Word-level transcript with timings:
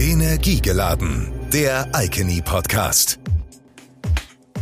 Energiegeladen, 0.00 1.32
der 1.52 1.88
Icony 1.92 2.40
Podcast. 2.40 3.18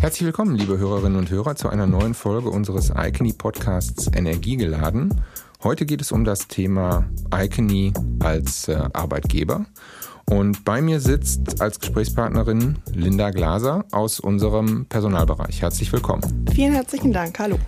Herzlich 0.01 0.25
willkommen, 0.25 0.57
liebe 0.57 0.79
Hörerinnen 0.79 1.19
und 1.19 1.30
Hörer, 1.30 1.57
zu 1.57 1.69
einer 1.69 1.87
neuen 1.87 2.14
Folge 2.14 2.48
unseres 2.48 2.91
Icony 2.96 3.35
Podcasts 3.35 4.11
Energiegeladen. 4.14 5.21
Heute 5.62 5.85
geht 5.85 6.01
es 6.01 6.11
um 6.11 6.25
das 6.25 6.49
Thema 6.49 7.04
Icony 7.35 7.93
als 8.21 8.68
äh, 8.68 8.89
Arbeitgeber. 8.95 9.67
Und 10.25 10.64
bei 10.64 10.80
mir 10.80 11.00
sitzt 11.00 11.61
als 11.61 11.80
Gesprächspartnerin 11.80 12.79
Linda 12.95 13.30
Glaser 13.30 13.84
aus 13.93 14.21
unserem 14.21 14.87
Personalbereich. 14.87 15.61
Herzlich 15.61 15.93
willkommen. 15.93 16.46
Vielen 16.55 16.73
herzlichen 16.73 17.12
Dank. 17.12 17.39
Hallo. 17.39 17.59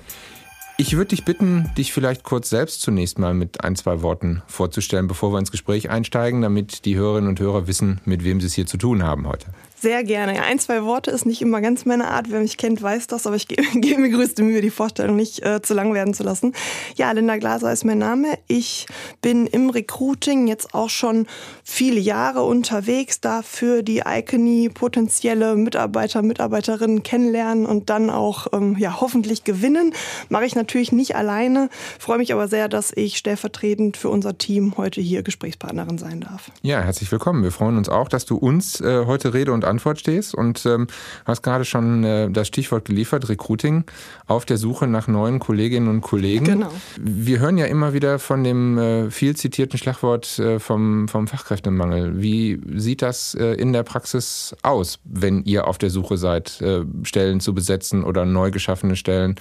Ich 0.80 0.96
würde 0.96 1.08
dich 1.08 1.24
bitten, 1.24 1.68
dich 1.76 1.92
vielleicht 1.92 2.22
kurz 2.22 2.50
selbst 2.50 2.82
zunächst 2.82 3.18
mal 3.18 3.34
mit 3.34 3.64
ein, 3.64 3.74
zwei 3.74 4.00
Worten 4.00 4.42
vorzustellen, 4.46 5.08
bevor 5.08 5.32
wir 5.32 5.40
ins 5.40 5.50
Gespräch 5.50 5.90
einsteigen, 5.90 6.40
damit 6.40 6.84
die 6.84 6.94
Hörerinnen 6.94 7.28
und 7.28 7.40
Hörer 7.40 7.66
wissen, 7.66 8.00
mit 8.04 8.22
wem 8.22 8.40
sie 8.40 8.46
es 8.46 8.54
hier 8.54 8.64
zu 8.64 8.76
tun 8.76 9.02
haben 9.02 9.26
heute. 9.26 9.46
Sehr 9.80 10.02
gerne. 10.02 10.42
Ein, 10.42 10.58
zwei 10.58 10.82
Worte 10.82 11.12
ist 11.12 11.24
nicht 11.24 11.40
immer 11.40 11.60
ganz 11.60 11.84
meine 11.84 12.08
Art. 12.08 12.26
Wer 12.30 12.40
mich 12.40 12.56
kennt, 12.56 12.82
weiß 12.82 13.06
das, 13.06 13.28
aber 13.28 13.36
ich 13.36 13.46
gebe, 13.46 13.62
gebe 13.74 14.00
mir 14.00 14.10
größte 14.10 14.42
Mühe, 14.42 14.60
die 14.60 14.70
Vorstellung 14.70 15.14
nicht 15.14 15.44
äh, 15.44 15.62
zu 15.62 15.72
lang 15.72 15.94
werden 15.94 16.14
zu 16.14 16.24
lassen. 16.24 16.52
Ja, 16.96 17.12
Linda 17.12 17.36
Glaser 17.36 17.72
ist 17.72 17.84
mein 17.84 17.98
Name. 17.98 18.38
Ich 18.48 18.86
bin 19.22 19.46
im 19.46 19.70
Recruiting 19.70 20.48
jetzt 20.48 20.74
auch 20.74 20.90
schon 20.90 21.26
viele 21.62 22.00
Jahre 22.00 22.42
unterwegs, 22.42 23.20
dafür 23.20 23.84
die 23.84 24.02
Icony 24.04 24.68
potenzielle 24.68 25.54
Mitarbeiter, 25.54 26.22
Mitarbeiterinnen 26.22 27.04
kennenlernen 27.04 27.64
und 27.64 27.88
dann 27.88 28.10
auch 28.10 28.48
ähm, 28.52 28.76
ja, 28.78 29.00
hoffentlich 29.00 29.44
gewinnen. 29.44 29.92
Mache 30.28 30.44
ich 30.44 30.56
natürlich 30.56 30.90
nicht 30.90 31.14
alleine, 31.14 31.68
freue 32.00 32.18
mich 32.18 32.32
aber 32.32 32.48
sehr, 32.48 32.68
dass 32.68 32.90
ich 32.92 33.16
stellvertretend 33.16 33.96
für 33.96 34.08
unser 34.08 34.38
Team 34.38 34.74
heute 34.76 35.00
hier 35.00 35.22
Gesprächspartnerin 35.22 35.98
sein 35.98 36.20
darf. 36.20 36.50
Ja, 36.62 36.80
herzlich 36.80 37.12
willkommen. 37.12 37.44
Wir 37.44 37.52
freuen 37.52 37.76
uns 37.76 37.88
auch, 37.88 38.08
dass 38.08 38.24
du 38.24 38.36
uns 38.36 38.80
äh, 38.80 39.04
heute 39.06 39.34
Rede 39.34 39.52
und 39.52 39.67
Antwort 39.68 40.00
stehst 40.00 40.34
und 40.34 40.64
ähm, 40.66 40.86
hast 41.24 41.42
gerade 41.42 41.64
schon 41.64 42.04
äh, 42.04 42.30
das 42.30 42.48
Stichwort 42.48 42.84
geliefert, 42.84 43.28
Recruiting, 43.28 43.84
auf 44.26 44.44
der 44.44 44.56
Suche 44.56 44.86
nach 44.86 45.08
neuen 45.08 45.38
Kolleginnen 45.38 45.88
und 45.88 46.00
Kollegen. 46.00 46.44
Genau. 46.44 46.72
Wir 46.98 47.38
hören 47.40 47.58
ja 47.58 47.66
immer 47.66 47.92
wieder 47.92 48.18
von 48.18 48.44
dem 48.44 48.78
äh, 48.78 49.10
viel 49.10 49.36
zitierten 49.36 49.78
Schlagwort 49.78 50.38
äh, 50.38 50.58
vom, 50.58 51.08
vom 51.08 51.26
Fachkräftemangel. 51.26 52.20
Wie 52.20 52.60
sieht 52.74 53.02
das 53.02 53.34
äh, 53.34 53.54
in 53.54 53.72
der 53.72 53.82
Praxis 53.82 54.54
aus, 54.62 54.98
wenn 55.04 55.44
ihr 55.44 55.66
auf 55.66 55.78
der 55.78 55.90
Suche 55.90 56.16
seid, 56.16 56.60
äh, 56.60 56.84
Stellen 57.02 57.40
zu 57.40 57.54
besetzen 57.54 58.04
oder 58.04 58.24
neu 58.24 58.50
geschaffene 58.50 58.96
Stellen 58.96 59.36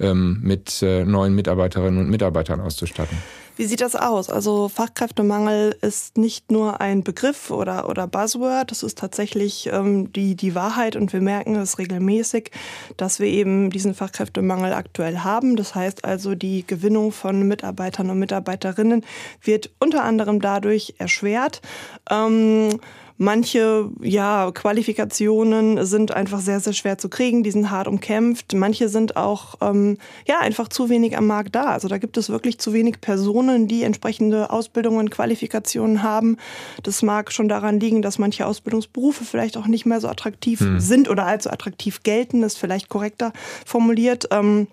ähm, 0.00 0.40
mit 0.42 0.82
äh, 0.82 1.04
neuen 1.04 1.34
Mitarbeiterinnen 1.34 2.00
und 2.00 2.10
Mitarbeitern 2.10 2.60
auszustatten? 2.60 3.18
Wie 3.58 3.64
sieht 3.64 3.80
das 3.80 3.96
aus? 3.96 4.30
Also 4.30 4.68
Fachkräftemangel 4.68 5.76
ist 5.80 6.16
nicht 6.16 6.52
nur 6.52 6.80
ein 6.80 7.02
Begriff 7.02 7.50
oder, 7.50 7.88
oder 7.88 8.06
Buzzword, 8.06 8.70
das 8.70 8.84
ist 8.84 8.98
tatsächlich 8.98 9.68
ähm, 9.72 10.12
die, 10.12 10.36
die 10.36 10.54
Wahrheit 10.54 10.94
und 10.94 11.12
wir 11.12 11.20
merken 11.20 11.56
es 11.56 11.76
regelmäßig, 11.76 12.52
dass 12.96 13.18
wir 13.18 13.26
eben 13.26 13.70
diesen 13.70 13.94
Fachkräftemangel 13.94 14.72
aktuell 14.72 15.18
haben. 15.18 15.56
Das 15.56 15.74
heißt 15.74 16.04
also, 16.04 16.36
die 16.36 16.68
Gewinnung 16.68 17.10
von 17.10 17.48
Mitarbeitern 17.48 18.10
und 18.10 18.20
Mitarbeiterinnen 18.20 19.04
wird 19.42 19.70
unter 19.80 20.04
anderem 20.04 20.40
dadurch 20.40 20.94
erschwert. 20.98 21.60
Ähm, 22.08 22.78
Manche 23.20 23.90
ja, 24.00 24.52
Qualifikationen 24.52 25.84
sind 25.84 26.12
einfach 26.12 26.38
sehr, 26.38 26.60
sehr 26.60 26.72
schwer 26.72 26.98
zu 26.98 27.08
kriegen, 27.08 27.42
die 27.42 27.50
sind 27.50 27.68
hart 27.68 27.88
umkämpft. 27.88 28.54
Manche 28.54 28.88
sind 28.88 29.16
auch 29.16 29.56
ähm, 29.60 29.98
ja, 30.26 30.38
einfach 30.38 30.68
zu 30.68 30.88
wenig 30.88 31.18
am 31.18 31.26
Markt 31.26 31.56
da. 31.56 31.64
Also 31.64 31.88
da 31.88 31.98
gibt 31.98 32.16
es 32.16 32.30
wirklich 32.30 32.58
zu 32.60 32.72
wenig 32.72 33.00
Personen, 33.00 33.66
die 33.66 33.82
entsprechende 33.82 34.50
Ausbildungen, 34.50 35.10
Qualifikationen 35.10 36.04
haben. 36.04 36.36
Das 36.84 37.02
mag 37.02 37.32
schon 37.32 37.48
daran 37.48 37.80
liegen, 37.80 38.02
dass 38.02 38.18
manche 38.18 38.46
Ausbildungsberufe 38.46 39.24
vielleicht 39.24 39.56
auch 39.56 39.66
nicht 39.66 39.84
mehr 39.84 40.00
so 40.00 40.06
attraktiv 40.06 40.60
hm. 40.60 40.78
sind 40.78 41.08
oder 41.08 41.26
allzu 41.26 41.50
attraktiv 41.50 42.04
gelten, 42.04 42.44
ist 42.44 42.56
vielleicht 42.56 42.88
korrekter 42.88 43.32
formuliert. 43.66 44.28
Ähm, 44.30 44.68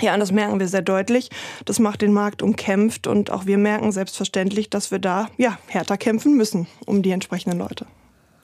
ja, 0.00 0.14
und 0.14 0.20
das 0.20 0.32
merken 0.32 0.58
wir 0.58 0.68
sehr 0.68 0.82
deutlich. 0.82 1.30
Das 1.64 1.78
macht 1.78 2.02
den 2.02 2.12
Markt 2.12 2.42
umkämpft 2.42 3.06
und 3.06 3.30
auch 3.30 3.46
wir 3.46 3.58
merken 3.58 3.92
selbstverständlich, 3.92 4.70
dass 4.70 4.90
wir 4.90 4.98
da 4.98 5.28
ja, 5.36 5.58
härter 5.66 5.96
kämpfen 5.96 6.36
müssen 6.36 6.66
um 6.86 7.02
die 7.02 7.10
entsprechenden 7.10 7.58
Leute. 7.58 7.86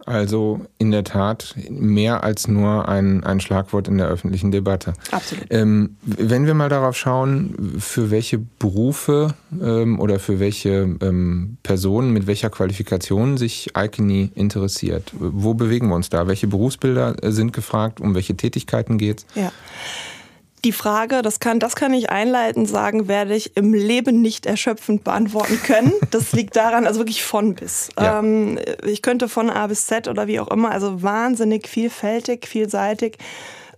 Also 0.06 0.61
in 0.78 0.91
der 0.91 1.05
Tat 1.05 1.55
mehr 1.69 2.25
als 2.25 2.49
nur 2.49 2.89
ein, 2.89 3.23
ein 3.23 3.41
Schlagwort 3.41 3.87
in 3.89 3.99
der 3.99 4.09
öffentlichen 4.09 4.51
Debatte. 4.51 4.95
Absolut. 5.11 5.45
Ähm, 5.51 5.97
wenn 6.03 6.47
wir 6.47 6.55
mal 6.55 6.69
darauf 6.69 6.97
schauen, 6.97 7.77
für 7.78 8.11
welche 8.11 8.39
Berufe 8.39 9.34
ähm, 9.62 10.01
oder 10.01 10.19
für 10.19 10.41
welche 10.41 10.97
ähm, 11.01 11.59
Personen 11.62 12.12
mit 12.12 12.27
welcher 12.27 12.51
Qualifikation 12.51 13.37
sich 13.37 13.72
Icony 13.77 14.31
interessiert, 14.34 15.12
wo 15.19 15.55
bewegen 15.55 15.89
wir 15.89 15.97
uns 15.97 16.09
da? 16.09 16.27
Welche 16.27 16.47
Berufsbilder 16.47 17.17
sind 17.31 17.53
gefragt? 17.53 18.01
Um 18.01 18.15
welche 18.15 18.37
Tätigkeiten 18.37 18.99
geht 18.99 19.19
es? 19.19 19.27
Ja. 19.34 19.53
Die 20.65 20.72
Frage, 20.72 21.22
das 21.22 21.41
kann, 21.41 21.59
das 21.59 21.75
kann 21.75 21.94
ich 21.94 22.10
einleitend 22.10 22.69
sagen, 22.69 23.09
werde 23.09 23.34
ich 23.34 23.56
im 23.56 23.72
Leben 23.72 24.21
nicht 24.21 24.47
erschöpfend 24.47 25.04
beantworten 25.04 25.60
können. 25.62 25.93
Das 26.10 26.32
liegt 26.32 26.56
daran, 26.56 26.87
also 26.87 27.00
wirklich 27.00 27.22
von 27.22 27.54
bis. 27.54 27.88
Ja. 27.98 28.19
Ähm, 28.19 28.59
ich 28.84 29.00
könnte 29.00 29.28
von 29.28 29.48
A 29.48 29.66
bis 29.69 29.87
Z 29.87 30.09
oder 30.09 30.26
wie 30.26 30.41
auch 30.41 30.48
immer, 30.48 30.72
also 30.72 31.03
wahnsinnig 31.03 31.69
vielfältig, 31.69 32.48
vielseitig. 32.48 33.16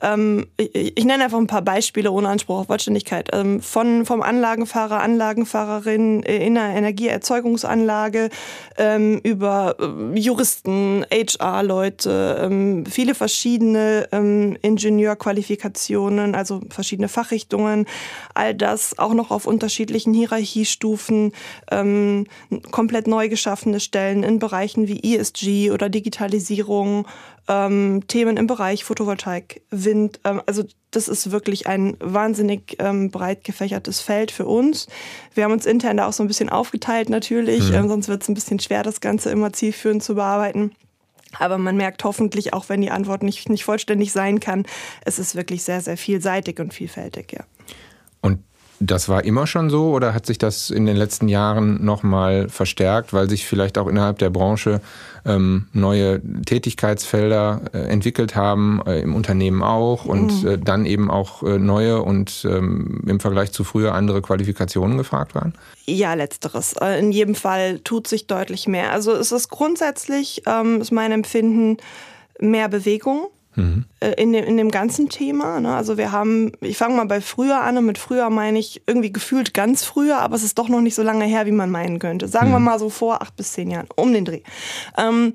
Ähm, 0.03 0.47
ich, 0.57 0.99
ich, 0.99 1.05
nenne 1.05 1.25
einfach 1.25 1.39
ein 1.39 1.47
paar 1.47 1.63
Beispiele 1.63 2.11
ohne 2.11 2.29
Anspruch 2.29 2.61
auf 2.61 2.67
Vollständigkeit. 2.67 3.29
Ähm, 3.33 3.61
von, 3.61 4.05
vom 4.05 4.21
Anlagenfahrer, 4.21 5.01
Anlagenfahrerin 5.01 6.23
in 6.25 6.59
einer 6.59 6.77
Energieerzeugungsanlage 6.77 8.29
ähm, 8.77 9.21
über 9.23 9.77
äh, 9.79 10.19
Juristen, 10.19 11.07
HR-Leute, 11.11 12.41
ähm, 12.43 12.85
viele 12.87 13.15
verschiedene 13.15 14.09
ähm, 14.11 14.57
Ingenieurqualifikationen, 14.63 16.35
also 16.35 16.61
verschiedene 16.69 17.09
Fachrichtungen, 17.09 17.87
all 18.35 18.55
das 18.55 18.99
auch 18.99 19.15
noch 19.15 19.31
auf 19.31 19.47
unterschiedlichen 19.47 20.13
Hierarchiestufen, 20.15 21.33
ähm, 21.71 22.27
komplett 22.73 23.07
neu 23.07 23.29
geschaffene 23.29 23.79
Stellen 23.79 24.25
in 24.25 24.41
Bereichen 24.41 24.89
wie 24.89 25.15
ESG 25.15 25.71
oder 25.71 25.89
Digitalisierung, 25.89 27.07
ähm, 27.49 28.05
Themen 28.07 28.37
im 28.37 28.47
Bereich 28.47 28.85
Photovoltaik, 28.85 29.63
Wind. 29.71 30.21
Ähm, 30.25 30.43
also 30.47 30.65
das 30.91 31.09
ist 31.09 31.31
wirklich 31.31 31.67
ein 31.67 31.97
wahnsinnig 32.01 32.77
ähm, 32.79 33.11
breit 33.11 33.45
gefächertes 33.45 34.01
Feld 34.01 34.31
für 34.31 34.47
uns. 34.47 34.87
Wir 35.35 35.45
haben 35.45 35.53
uns 35.53 35.67
intern 35.67 35.97
da 35.97 36.07
auch 36.07 36.13
so 36.13 36.23
ein 36.23 36.29
bisschen 36.29 36.49
aufgeteilt 36.49 37.09
natürlich, 37.09 37.71
mhm. 37.71 37.75
ähm, 37.75 37.89
sonst 37.89 38.09
wird 38.09 38.23
es 38.23 38.29
ein 38.29 38.35
bisschen 38.35 38.61
schwer, 38.61 38.83
das 38.83 39.01
Ganze 39.01 39.31
immer 39.31 39.53
zielführend 39.53 40.03
zu 40.03 40.15
bearbeiten. 40.15 40.73
Aber 41.39 41.57
man 41.57 41.77
merkt 41.77 42.05
hoffentlich, 42.05 42.53
auch 42.53 42.69
wenn 42.69 42.83
die 42.83 42.91
Antwort 42.91 43.23
nicht, 43.23 43.49
nicht 43.49 43.65
vollständig 43.65 44.13
sein 44.13 44.39
kann, 44.39 44.67
es 45.05 45.19
ist 45.19 45.35
wirklich 45.35 45.63
sehr, 45.63 45.81
sehr 45.81 45.97
vielseitig 45.97 46.61
und 46.61 46.75
vielfältig, 46.75 47.33
ja. 47.33 47.45
Und 48.21 48.45
das 48.87 49.09
war 49.09 49.25
immer 49.25 49.47
schon 49.47 49.71
so 49.71 49.91
oder 49.91 50.15
hat 50.15 50.27
sich 50.27 50.39
das 50.39 50.71
in 50.71 50.87
den 50.87 50.97
letzten 50.97 51.29
Jahren 51.29 51.85
nochmal 51.85 52.49
verstärkt, 52.49 53.13
weil 53.13 53.29
sich 53.31 53.47
vielleicht 53.47 53.79
auch 53.79 53.87
innerhalb 53.87 54.19
der 54.19 54.31
Branche 54.31 54.81
ähm, 55.25 55.69
neue 55.73 56.21
Tätigkeitsfelder 56.45 57.61
äh, 57.73 57.79
entwickelt 57.79 58.35
haben, 58.35 58.83
äh, 58.87 59.01
im 59.01 59.15
Unternehmen 59.15 59.63
auch 59.63 60.05
und 60.05 60.43
mhm. 60.43 60.49
äh, 60.49 60.59
dann 60.59 60.85
eben 60.85 61.11
auch 61.11 61.43
äh, 61.43 61.59
neue 61.59 62.03
und 62.03 62.47
ähm, 62.49 63.03
im 63.07 63.21
Vergleich 63.21 63.53
zu 63.53 63.63
früher 63.63 63.95
andere 63.95 64.21
Qualifikationen 64.21 64.99
gefragt 64.99 65.35
waren? 65.35 65.55
Ja, 65.87 66.15
letzteres. 66.15 66.75
Äh, 66.81 66.99
in 66.99 67.13
jedem 67.13 67.37
Fall 67.37 67.79
tut 67.81 68.09
sich 68.09 68.27
deutlich 68.27 68.67
mehr. 68.67 68.91
Also 68.93 69.13
es 69.13 69.31
ist 69.31 69.49
grundsätzlich, 69.49 70.43
ähm, 70.47 70.81
ist 70.81 70.91
mein 70.91 71.13
Empfinden, 71.13 71.77
mehr 72.41 72.69
Bewegung 72.69 73.29
Mhm. 73.55 73.85
In, 74.17 74.33
dem, 74.33 74.45
in 74.45 74.57
dem 74.57 74.71
ganzen 74.71 75.09
Thema. 75.09 75.61
Ne? 75.61 75.75
Also 75.75 75.99
wir 75.99 76.13
haben, 76.13 76.53
ich 76.61 76.77
fange 76.79 76.97
mal 76.97 77.07
bei 77.07 77.21
früher 77.21 77.61
an 77.61 77.77
und 77.77 77.87
mit 77.87 77.99
früher 77.99 78.31
meine 78.31 78.59
ich 78.59 78.83
irgendwie 78.87 79.13
gefühlt 79.13 79.53
ganz 79.53 79.85
früher, 79.85 80.21
aber 80.21 80.37
es 80.37 80.43
ist 80.43 80.59
doch 80.59 80.69
noch 80.69 80.81
nicht 80.81 80.95
so 80.95 81.03
lange 81.03 81.25
her, 81.25 81.47
wie 81.47 81.53
man 81.53 81.71
meinen 81.71 81.99
könnte. 81.99 82.29
Sagen 82.29 82.49
mhm. 82.49 82.53
wir 82.53 82.59
mal 82.61 82.79
so 82.79 82.89
vor 82.89 83.23
acht 83.23 83.37
bis 83.37 83.53
zehn 83.53 83.71
Jahren, 83.71 83.89
um 83.97 84.13
den 84.13 84.25
Dreh. 84.25 84.41
Ähm, 84.97 85.33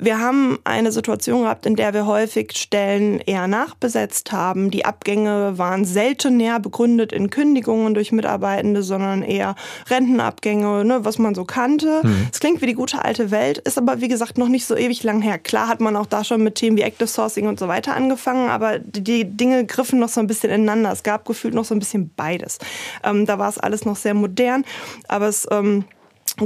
wir 0.00 0.20
haben 0.20 0.58
eine 0.64 0.92
Situation 0.92 1.42
gehabt, 1.42 1.66
in 1.66 1.76
der 1.76 1.94
wir 1.94 2.06
häufig 2.06 2.52
Stellen 2.56 3.20
eher 3.20 3.46
nachbesetzt 3.46 4.32
haben. 4.32 4.70
Die 4.70 4.84
Abgänge 4.84 5.58
waren 5.58 5.84
selten 5.84 6.36
näher 6.36 6.60
begründet 6.60 7.12
in 7.12 7.30
Kündigungen 7.30 7.94
durch 7.94 8.12
Mitarbeitende, 8.12 8.82
sondern 8.82 9.22
eher 9.22 9.56
Rentenabgänge, 9.88 10.84
ne, 10.84 11.04
was 11.04 11.18
man 11.18 11.34
so 11.34 11.44
kannte. 11.44 12.00
Mhm. 12.02 12.28
Es 12.30 12.38
hm. 12.38 12.40
klingt 12.40 12.62
wie 12.62 12.66
die 12.66 12.74
gute 12.74 13.04
alte 13.04 13.30
Welt, 13.30 13.58
ist 13.58 13.78
aber 13.78 14.00
wie 14.00 14.08
gesagt 14.08 14.38
noch 14.38 14.48
nicht 14.48 14.66
so 14.66 14.76
ewig 14.76 15.02
lang 15.02 15.20
her. 15.20 15.38
Klar 15.38 15.68
hat 15.68 15.80
man 15.80 15.96
auch 15.96 16.06
da 16.06 16.24
schon 16.24 16.42
mit 16.42 16.54
Themen 16.54 16.76
wie 16.76 16.82
Active 16.82 17.08
Sourcing 17.08 17.48
und 17.48 17.58
so 17.58 17.68
weiter 17.68 17.94
angefangen, 17.94 18.50
aber 18.50 18.78
die 18.78 19.24
Dinge 19.24 19.66
griffen 19.66 19.98
noch 19.98 20.08
so 20.08 20.20
ein 20.20 20.26
bisschen 20.26 20.50
ineinander. 20.50 20.92
Es 20.92 21.02
gab 21.02 21.24
gefühlt 21.24 21.54
noch 21.54 21.64
so 21.64 21.74
ein 21.74 21.78
bisschen 21.80 22.10
beides. 22.14 22.58
Ähm, 23.02 23.26
da 23.26 23.38
war 23.38 23.48
es 23.48 23.58
alles 23.58 23.84
noch 23.84 23.96
sehr 23.96 24.14
modern, 24.14 24.64
aber 25.08 25.26
es 25.26 25.46
ähm, 25.50 25.84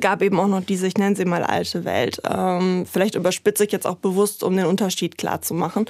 gab 0.00 0.22
eben 0.22 0.38
auch 0.38 0.48
noch 0.48 0.62
diese, 0.62 0.86
ich 0.86 0.96
nenne 0.96 1.16
sie 1.16 1.24
mal 1.24 1.42
alte 1.42 1.84
Welt. 1.84 2.20
Ähm, 2.28 2.86
vielleicht 2.90 3.14
überspitze 3.14 3.64
ich 3.64 3.72
jetzt 3.72 3.86
auch 3.86 3.96
bewusst, 3.96 4.42
um 4.42 4.56
den 4.56 4.66
Unterschied 4.66 5.18
klar 5.18 5.42
zu 5.42 5.54
machen. 5.54 5.86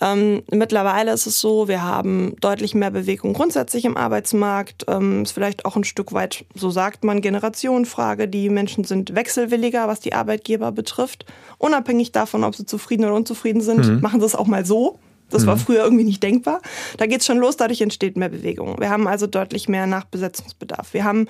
Ähm, 0.00 0.42
mittlerweile 0.50 1.12
ist 1.12 1.26
es 1.26 1.40
so, 1.40 1.68
wir 1.68 1.82
haben 1.82 2.36
deutlich 2.40 2.74
mehr 2.74 2.90
Bewegung 2.90 3.32
grundsätzlich 3.32 3.84
im 3.84 3.96
Arbeitsmarkt. 3.96 4.84
Ähm, 4.88 5.22
ist 5.22 5.32
vielleicht 5.32 5.64
auch 5.64 5.76
ein 5.76 5.84
Stück 5.84 6.12
weit, 6.12 6.44
so 6.54 6.70
sagt 6.70 7.04
man, 7.04 7.20
Generationenfrage. 7.20 8.28
Die 8.28 8.48
Menschen 8.48 8.84
sind 8.84 9.14
wechselwilliger, 9.14 9.88
was 9.88 10.00
die 10.00 10.12
Arbeitgeber 10.12 10.72
betrifft. 10.72 11.26
Unabhängig 11.58 12.12
davon, 12.12 12.44
ob 12.44 12.54
sie 12.54 12.66
zufrieden 12.66 13.04
oder 13.04 13.14
unzufrieden 13.14 13.60
sind, 13.60 13.86
mhm. 13.86 14.00
machen 14.00 14.20
sie 14.20 14.26
es 14.26 14.34
auch 14.34 14.46
mal 14.46 14.64
so. 14.64 14.98
Das 15.32 15.46
war 15.46 15.56
mhm. 15.56 15.60
früher 15.60 15.84
irgendwie 15.84 16.04
nicht 16.04 16.22
denkbar. 16.22 16.60
Da 16.98 17.06
geht 17.06 17.20
es 17.20 17.26
schon 17.26 17.38
los, 17.38 17.56
dadurch 17.56 17.80
entsteht 17.80 18.16
mehr 18.16 18.28
Bewegung. 18.28 18.78
Wir 18.78 18.90
haben 18.90 19.08
also 19.08 19.26
deutlich 19.26 19.68
mehr 19.68 19.86
Nachbesetzungsbedarf. 19.86 20.92
Wir 20.92 21.04
haben 21.04 21.26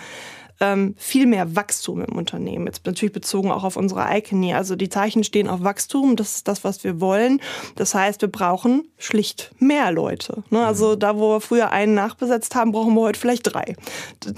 ähm, 0.62 0.94
viel 0.96 1.26
mehr 1.26 1.56
Wachstum 1.56 2.02
im 2.02 2.16
Unternehmen. 2.16 2.66
Jetzt 2.66 2.86
natürlich 2.86 3.12
bezogen 3.12 3.50
auch 3.50 3.64
auf 3.64 3.76
unsere 3.76 4.06
Icony. 4.16 4.54
Also 4.54 4.76
die 4.76 4.88
Zeichen 4.88 5.24
stehen 5.24 5.48
auf 5.48 5.64
Wachstum, 5.64 6.14
das 6.14 6.36
ist 6.36 6.48
das, 6.48 6.62
was 6.62 6.84
wir 6.84 7.00
wollen. 7.00 7.40
Das 7.74 7.96
heißt, 7.96 8.22
wir 8.22 8.28
brauchen 8.28 8.86
schlicht 8.96 9.50
mehr 9.58 9.90
Leute. 9.90 10.44
Ne? 10.50 10.64
Also 10.64 10.92
mhm. 10.92 11.00
da, 11.00 11.18
wo 11.18 11.34
wir 11.34 11.40
früher 11.40 11.72
einen 11.72 11.94
nachbesetzt 11.94 12.54
haben, 12.54 12.70
brauchen 12.70 12.94
wir 12.94 13.00
heute 13.00 13.18
vielleicht 13.18 13.52
drei. 13.52 13.74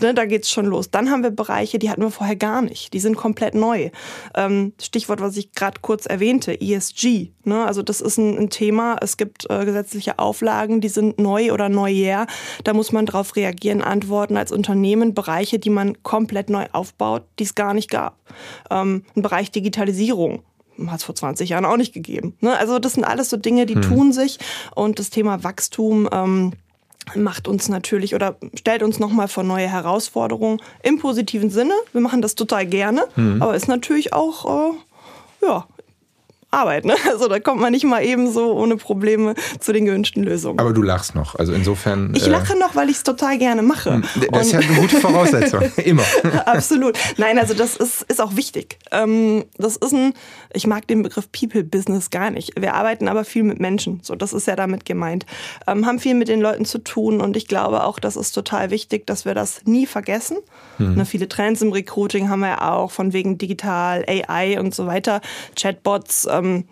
Ne? 0.00 0.14
Da 0.14 0.24
geht's 0.24 0.50
schon 0.50 0.64
los. 0.64 0.90
Dann 0.90 1.10
haben 1.10 1.22
wir 1.22 1.30
Bereiche, 1.30 1.78
die 1.78 1.90
hatten 1.90 2.00
wir 2.00 2.10
vorher 2.10 2.36
gar 2.36 2.62
nicht. 2.62 2.94
Die 2.94 3.00
sind 3.00 3.16
komplett 3.16 3.54
neu. 3.54 3.90
Ähm, 4.34 4.72
Stichwort, 4.80 5.20
was 5.20 5.36
ich 5.36 5.52
gerade 5.52 5.80
kurz 5.82 6.06
erwähnte, 6.06 6.58
ESG. 6.58 7.32
Ne? 7.44 7.66
Also 7.66 7.82
das 7.82 8.00
ist 8.00 8.16
ein, 8.16 8.38
ein 8.38 8.48
Thema. 8.48 8.96
Es 9.02 9.18
gibt 9.18 9.44
äh, 9.50 9.66
gesetzliche 9.66 10.18
Auflagen, 10.18 10.80
die 10.80 10.88
sind 10.88 11.18
neu 11.18 11.52
oder 11.52 11.68
neujähr. 11.68 12.26
Da 12.64 12.72
muss 12.72 12.92
man 12.92 13.04
darauf 13.04 13.36
reagieren, 13.36 13.82
antworten 13.82 14.38
als 14.38 14.52
Unternehmen. 14.52 15.12
Bereiche, 15.12 15.58
die 15.58 15.68
man 15.68 16.02
komplett 16.14 16.49
neu 16.49 16.66
aufbaut, 16.70 17.25
die 17.40 17.43
es 17.43 17.56
gar 17.56 17.75
nicht 17.75 17.90
gab. 17.90 18.16
Ähm, 18.70 19.05
ein 19.16 19.22
Bereich 19.22 19.50
Digitalisierung 19.50 20.44
hat 20.87 20.99
es 20.99 21.05
vor 21.05 21.16
20 21.16 21.49
Jahren 21.49 21.64
auch 21.64 21.76
nicht 21.76 21.93
gegeben. 21.93 22.37
Ne? 22.40 22.56
Also 22.56 22.78
das 22.78 22.93
sind 22.93 23.02
alles 23.02 23.31
so 23.31 23.37
Dinge, 23.37 23.66
die 23.66 23.75
hm. 23.75 23.82
tun 23.82 24.12
sich 24.12 24.38
und 24.76 25.00
das 25.00 25.11
Thema 25.11 25.43
Wachstum 25.43 26.08
ähm, 26.12 26.52
macht 27.16 27.49
uns 27.49 27.69
natürlich 27.69 28.14
oder 28.14 28.37
stellt 28.56 28.84
uns 28.84 29.00
nochmal 29.00 29.26
vor 29.26 29.43
neue 29.43 29.69
Herausforderungen 29.69 30.62
im 30.84 31.00
positiven 31.00 31.50
Sinne. 31.50 31.75
Wir 31.90 32.00
machen 32.00 32.22
das 32.22 32.37
total 32.37 32.64
gerne, 32.64 33.08
hm. 33.17 33.43
aber 33.43 33.56
ist 33.56 33.67
natürlich 33.67 34.12
auch 34.12 34.70
äh, 34.70 34.75
ja, 35.44 35.67
Arbeit. 36.54 36.84
Ne? 36.84 36.94
Also 37.14 37.28
da 37.28 37.38
kommt 37.38 37.60
man 37.60 37.70
nicht 37.70 37.84
mal 37.84 38.04
eben 38.04 38.32
so 38.32 38.54
ohne 38.54 38.76
Probleme 38.76 39.34
zu 39.60 39.72
den 39.72 39.84
gewünschten 39.84 40.24
Lösungen. 40.24 40.58
Aber 40.58 40.72
du 40.72 40.82
lachst 40.82 41.14
noch. 41.14 41.36
Also 41.36 41.52
insofern. 41.52 42.12
Ich 42.16 42.26
lache 42.26 42.54
äh, 42.54 42.58
noch, 42.58 42.74
weil 42.74 42.88
ich 42.88 42.96
es 42.96 43.02
total 43.04 43.38
gerne 43.38 43.62
mache. 43.62 43.92
Hm, 43.92 44.04
das 44.32 44.46
ist 44.46 44.52
ja 44.52 44.58
eine 44.58 44.80
gute 44.80 44.96
Voraussetzung. 45.00 45.62
Immer. 45.84 46.02
Absolut. 46.46 46.98
Nein, 47.16 47.38
also 47.38 47.54
das 47.54 47.76
ist, 47.76 48.02
ist 48.02 48.20
auch 48.20 48.36
wichtig. 48.36 48.78
Ähm, 48.90 49.44
das 49.58 49.76
ist 49.76 49.92
ein, 49.92 50.12
ich 50.52 50.66
mag 50.66 50.88
den 50.88 51.02
Begriff 51.02 51.30
People 51.30 51.62
Business 51.62 52.10
gar 52.10 52.30
nicht. 52.30 52.60
Wir 52.60 52.74
arbeiten 52.74 53.06
aber 53.06 53.24
viel 53.24 53.44
mit 53.44 53.60
Menschen. 53.60 54.00
So, 54.02 54.14
das 54.14 54.32
ist 54.32 54.46
ja 54.46 54.56
damit 54.56 54.84
gemeint. 54.84 55.26
Ähm, 55.66 55.86
haben 55.86 55.98
viel 55.98 56.14
mit 56.14 56.28
den 56.28 56.40
Leuten 56.40 56.64
zu 56.64 56.78
tun 56.78 57.20
und 57.20 57.36
ich 57.36 57.46
glaube 57.46 57.84
auch, 57.84 57.98
das 57.98 58.16
ist 58.16 58.32
total 58.32 58.70
wichtig, 58.70 59.06
dass 59.06 59.24
wir 59.24 59.34
das 59.34 59.62
nie 59.66 59.86
vergessen. 59.86 60.38
Mhm. 60.78 60.94
Ne, 60.94 61.06
viele 61.06 61.28
Trends 61.28 61.62
im 61.62 61.72
Recruiting 61.72 62.28
haben 62.28 62.40
wir 62.40 62.48
ja 62.48 62.72
auch, 62.72 62.90
von 62.90 63.12
wegen 63.12 63.38
digital, 63.38 64.04
AI 64.08 64.58
und 64.58 64.74
so 64.74 64.86
weiter, 64.86 65.20
Chatbots. 65.56 66.26
Ähm, 66.44 66.64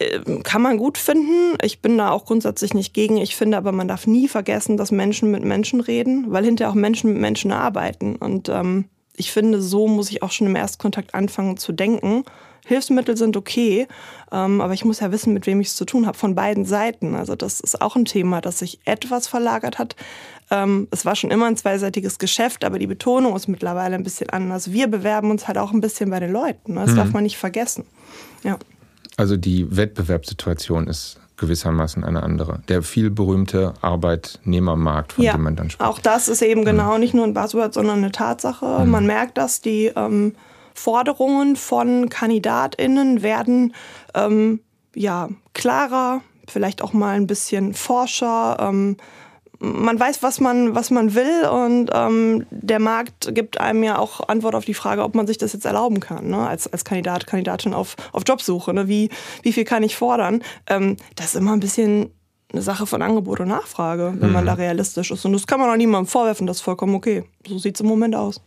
äh, 0.00 0.20
kann 0.42 0.62
man 0.62 0.78
gut 0.78 0.98
finden. 0.98 1.56
Ich 1.62 1.80
bin 1.80 1.98
da 1.98 2.10
auch 2.10 2.24
grundsätzlich 2.24 2.74
nicht 2.74 2.94
gegen. 2.94 3.18
Ich 3.18 3.36
finde 3.36 3.56
aber, 3.56 3.72
man 3.72 3.88
darf 3.88 4.06
nie 4.06 4.28
vergessen, 4.28 4.76
dass 4.76 4.90
Menschen 4.90 5.30
mit 5.30 5.44
Menschen 5.44 5.80
reden, 5.80 6.26
weil 6.28 6.44
hinterher 6.44 6.70
auch 6.70 6.74
Menschen 6.74 7.12
mit 7.12 7.20
Menschen 7.20 7.52
arbeiten. 7.52 8.16
Und 8.16 8.48
ähm, 8.48 8.86
ich 9.16 9.30
finde, 9.30 9.60
so 9.60 9.86
muss 9.86 10.10
ich 10.10 10.22
auch 10.22 10.32
schon 10.32 10.46
im 10.46 10.56
Erstkontakt 10.56 11.14
anfangen 11.14 11.58
zu 11.58 11.72
denken. 11.72 12.24
Hilfsmittel 12.66 13.16
sind 13.16 13.36
okay, 13.36 13.88
ähm, 14.32 14.60
aber 14.60 14.74
ich 14.74 14.84
muss 14.84 15.00
ja 15.00 15.10
wissen, 15.12 15.32
mit 15.32 15.46
wem 15.46 15.60
ich 15.60 15.68
es 15.68 15.76
zu 15.76 15.84
tun 15.84 16.06
habe, 16.06 16.16
von 16.16 16.34
beiden 16.34 16.64
Seiten. 16.64 17.14
Also 17.14 17.34
das 17.34 17.60
ist 17.60 17.80
auch 17.80 17.96
ein 17.96 18.04
Thema, 18.04 18.40
das 18.40 18.58
sich 18.58 18.80
etwas 18.84 19.26
verlagert 19.26 19.78
hat. 19.78 19.96
Ähm, 20.50 20.88
es 20.90 21.04
war 21.04 21.16
schon 21.16 21.30
immer 21.30 21.46
ein 21.46 21.56
zweiseitiges 21.56 22.18
Geschäft, 22.18 22.64
aber 22.64 22.78
die 22.78 22.86
Betonung 22.86 23.34
ist 23.34 23.48
mittlerweile 23.48 23.94
ein 23.94 24.02
bisschen 24.02 24.30
anders. 24.30 24.72
Wir 24.72 24.88
bewerben 24.88 25.30
uns 25.30 25.48
halt 25.48 25.58
auch 25.58 25.72
ein 25.72 25.80
bisschen 25.80 26.10
bei 26.10 26.20
den 26.20 26.32
Leuten. 26.32 26.74
Ne? 26.74 26.80
Das 26.80 26.92
mhm. 26.92 26.96
darf 26.96 27.12
man 27.12 27.22
nicht 27.22 27.38
vergessen. 27.38 27.86
Ja. 28.42 28.58
Also 29.16 29.36
die 29.36 29.76
Wettbewerbssituation 29.76 30.86
ist 30.86 31.20
gewissermaßen 31.36 32.04
eine 32.04 32.22
andere. 32.22 32.60
Der 32.68 32.82
viel 32.82 33.10
berühmte 33.10 33.74
Arbeitnehmermarkt, 33.80 35.14
von 35.14 35.24
ja, 35.24 35.32
dem 35.32 35.42
man 35.42 35.56
dann 35.56 35.70
spricht. 35.70 35.88
Auch 35.88 35.98
das 35.98 36.28
ist 36.28 36.42
eben 36.42 36.64
genau 36.64 36.98
nicht 36.98 37.14
nur 37.14 37.24
ein 37.24 37.34
Buzzword, 37.34 37.74
sondern 37.74 37.98
eine 37.98 38.12
Tatsache. 38.12 38.84
Mhm. 38.84 38.90
Man 38.90 39.06
merkt, 39.06 39.38
dass 39.38 39.60
die 39.60 39.86
ähm, 39.96 40.34
Forderungen 40.74 41.56
von 41.56 42.08
KandidatInnen 42.08 43.22
werden 43.22 43.74
ähm, 44.14 44.60
ja, 44.94 45.28
klarer, 45.54 46.20
vielleicht 46.46 46.82
auch 46.82 46.92
mal 46.92 47.16
ein 47.16 47.26
bisschen 47.26 47.74
forscher. 47.74 48.56
Ähm, 48.60 48.96
man 49.60 50.00
weiß, 50.00 50.22
was 50.22 50.40
man, 50.40 50.74
was 50.74 50.90
man 50.90 51.14
will 51.14 51.46
und 51.46 51.90
ähm, 51.92 52.46
der 52.50 52.78
Markt 52.78 53.34
gibt 53.34 53.60
einem 53.60 53.82
ja 53.82 53.98
auch 53.98 54.26
Antwort 54.28 54.54
auf 54.54 54.64
die 54.64 54.74
Frage, 54.74 55.02
ob 55.04 55.14
man 55.14 55.26
sich 55.26 55.38
das 55.38 55.52
jetzt 55.52 55.66
erlauben 55.66 56.00
kann, 56.00 56.28
ne? 56.28 56.48
als, 56.48 56.66
als 56.66 56.84
Kandidat, 56.84 57.26
Kandidatin 57.26 57.74
auf, 57.74 57.96
auf 58.12 58.22
Jobsuche. 58.26 58.72
Ne? 58.72 58.88
Wie, 58.88 59.10
wie 59.42 59.52
viel 59.52 59.64
kann 59.64 59.82
ich 59.82 59.96
fordern? 59.96 60.42
Ähm, 60.66 60.96
das 61.14 61.26
ist 61.26 61.34
immer 61.36 61.52
ein 61.52 61.60
bisschen 61.60 62.10
eine 62.52 62.62
Sache 62.62 62.86
von 62.86 63.02
Angebot 63.02 63.40
und 63.40 63.48
Nachfrage, 63.48 64.14
wenn 64.18 64.28
mhm. 64.28 64.34
man 64.34 64.46
da 64.46 64.54
realistisch 64.54 65.10
ist. 65.10 65.24
Und 65.24 65.34
das 65.34 65.46
kann 65.46 65.60
man 65.60 65.70
auch 65.70 65.76
niemandem 65.76 66.08
vorwerfen, 66.08 66.46
das 66.46 66.56
ist 66.56 66.62
vollkommen 66.62 66.94
okay. 66.94 67.24
So 67.46 67.58
sieht 67.58 67.76
es 67.76 67.80
im 67.82 67.86
Moment 67.86 68.16
aus 68.16 68.40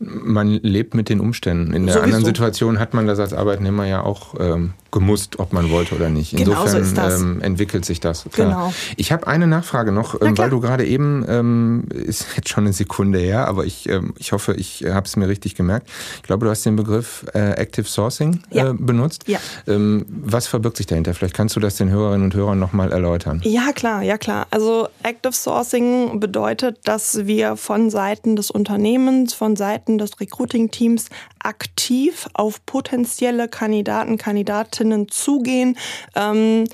man 0.00 0.48
lebt 0.48 0.94
mit 0.94 1.08
den 1.08 1.18
Umständen. 1.20 1.72
In 1.72 1.86
der 1.86 1.94
Sowieso. 1.94 2.04
anderen 2.04 2.24
Situation 2.24 2.78
hat 2.78 2.94
man 2.94 3.06
das 3.06 3.18
als 3.18 3.32
Arbeitnehmer 3.32 3.84
ja 3.84 4.02
auch 4.02 4.34
ähm, 4.38 4.74
gemusst, 4.90 5.38
ob 5.38 5.52
man 5.52 5.70
wollte 5.70 5.94
oder 5.94 6.08
nicht. 6.08 6.32
Insofern 6.32 6.84
genau 6.84 7.10
so 7.10 7.24
ähm, 7.24 7.40
entwickelt 7.42 7.84
sich 7.84 7.98
das. 8.00 8.24
Klar. 8.32 8.48
Genau. 8.48 8.72
Ich 8.96 9.12
habe 9.12 9.26
eine 9.26 9.46
Nachfrage 9.46 9.90
noch, 9.90 10.20
ähm, 10.20 10.38
weil 10.38 10.50
du 10.50 10.60
gerade 10.60 10.86
eben, 10.86 11.24
ähm, 11.28 11.84
ist 11.92 12.26
jetzt 12.36 12.48
schon 12.48 12.64
eine 12.64 12.72
Sekunde 12.72 13.18
her, 13.18 13.48
aber 13.48 13.66
ich, 13.66 13.88
ähm, 13.88 14.14
ich 14.18 14.32
hoffe, 14.32 14.54
ich 14.54 14.84
habe 14.88 15.06
es 15.06 15.16
mir 15.16 15.28
richtig 15.28 15.56
gemerkt. 15.56 15.88
Ich 16.16 16.22
glaube, 16.22 16.46
du 16.46 16.50
hast 16.50 16.64
den 16.64 16.76
Begriff 16.76 17.26
äh, 17.34 17.52
Active 17.52 17.86
Sourcing 17.86 18.40
ja. 18.50 18.70
äh, 18.70 18.74
benutzt. 18.74 19.24
Ja. 19.26 19.40
Ähm, 19.66 20.06
was 20.08 20.46
verbirgt 20.46 20.76
sich 20.76 20.86
dahinter? 20.86 21.12
Vielleicht 21.14 21.34
kannst 21.34 21.56
du 21.56 21.60
das 21.60 21.76
den 21.76 21.90
Hörerinnen 21.90 22.24
und 22.24 22.34
Hörern 22.34 22.58
nochmal 22.58 22.92
erläutern. 22.92 23.40
Ja, 23.44 23.72
klar, 23.72 24.02
ja 24.02 24.16
klar. 24.16 24.46
Also 24.50 24.88
Active 25.02 25.32
Sourcing 25.32 26.20
bedeutet, 26.20 26.78
dass 26.84 27.26
wir 27.26 27.56
von 27.56 27.90
Seiten 27.90 28.36
des 28.36 28.50
Unternehmens, 28.50 29.34
von 29.34 29.56
Seiten 29.56 29.87
des 29.96 30.20
Recruiting-Teams 30.20 31.08
aktiv 31.38 32.28
auf 32.34 32.64
potenzielle 32.66 33.48
Kandidaten, 33.48 34.18
Kandidatinnen 34.18 35.08
zugehen. 35.08 35.78
Ähm, 36.14 36.64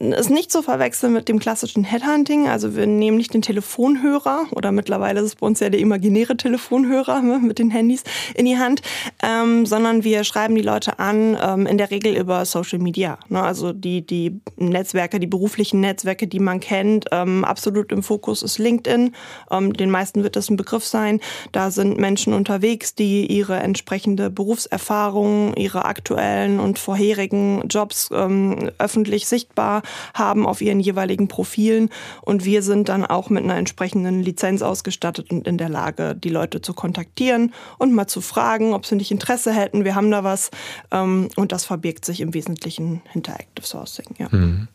ist 0.00 0.30
nicht 0.30 0.52
zu 0.52 0.62
verwechseln 0.62 1.12
mit 1.12 1.28
dem 1.28 1.38
klassischen 1.38 1.84
Headhunting. 1.84 2.48
Also 2.48 2.76
wir 2.76 2.86
nehmen 2.86 3.16
nicht 3.16 3.34
den 3.34 3.42
Telefonhörer 3.42 4.46
oder 4.50 4.72
mittlerweile 4.72 5.20
ist 5.20 5.26
es 5.26 5.34
bei 5.36 5.46
uns 5.46 5.60
ja 5.60 5.70
der 5.70 5.80
imaginäre 5.80 6.36
Telefonhörer 6.36 7.22
ne, 7.22 7.38
mit 7.38 7.58
den 7.58 7.70
Handys 7.70 8.02
in 8.34 8.46
die 8.46 8.58
Hand, 8.58 8.82
ähm, 9.22 9.66
sondern 9.66 10.04
wir 10.04 10.24
schreiben 10.24 10.54
die 10.54 10.62
Leute 10.62 10.98
an, 10.98 11.36
ähm, 11.40 11.66
in 11.66 11.78
der 11.78 11.90
Regel 11.90 12.16
über 12.16 12.44
Social 12.44 12.78
Media. 12.78 13.18
Ne? 13.28 13.42
Also 13.42 13.72
die, 13.72 14.06
die 14.06 14.40
Netzwerke, 14.56 15.20
die 15.20 15.26
beruflichen 15.26 15.80
Netzwerke, 15.80 16.26
die 16.26 16.40
man 16.40 16.60
kennt. 16.60 17.06
Ähm, 17.12 17.44
absolut 17.44 17.92
im 17.92 18.02
Fokus 18.02 18.42
ist 18.42 18.58
LinkedIn. 18.58 19.14
Ähm, 19.50 19.72
den 19.72 19.90
meisten 19.90 20.22
wird 20.22 20.36
das 20.36 20.50
ein 20.50 20.56
Begriff 20.56 20.84
sein. 20.84 21.20
Da 21.52 21.70
sind 21.70 21.98
Menschen 21.98 22.34
unterwegs, 22.34 22.94
die 22.94 23.26
ihre 23.26 23.56
entsprechende 23.56 24.30
Berufserfahrung, 24.30 25.54
ihre 25.56 25.84
aktuellen 25.84 26.60
und 26.60 26.78
vorherigen 26.78 27.62
Jobs 27.68 28.10
ähm, 28.12 28.70
öffentlich 28.78 29.26
sichtbar 29.26 29.82
haben 30.14 30.46
auf 30.46 30.60
ihren 30.60 30.80
jeweiligen 30.80 31.28
Profilen. 31.28 31.90
Und 32.22 32.44
wir 32.44 32.62
sind 32.62 32.88
dann 32.88 33.04
auch 33.04 33.30
mit 33.30 33.44
einer 33.44 33.56
entsprechenden 33.56 34.22
Lizenz 34.22 34.62
ausgestattet 34.62 35.30
und 35.30 35.46
in 35.46 35.58
der 35.58 35.68
Lage, 35.68 36.14
die 36.14 36.28
Leute 36.28 36.60
zu 36.60 36.74
kontaktieren 36.74 37.52
und 37.78 37.92
mal 37.92 38.06
zu 38.06 38.20
fragen, 38.20 38.74
ob 38.74 38.86
sie 38.86 38.96
nicht 38.96 39.10
Interesse 39.10 39.52
hätten. 39.52 39.84
Wir 39.84 39.94
haben 39.94 40.10
da 40.10 40.24
was. 40.24 40.50
Ähm, 40.90 41.28
und 41.36 41.52
das 41.52 41.64
verbirgt 41.64 42.04
sich 42.04 42.20
im 42.20 42.34
Wesentlichen 42.34 43.02
hinter 43.12 43.34
Active 43.34 43.66
Sourcing. 43.66 44.14
Ja. 44.18 44.28
Mhm. 44.30 44.68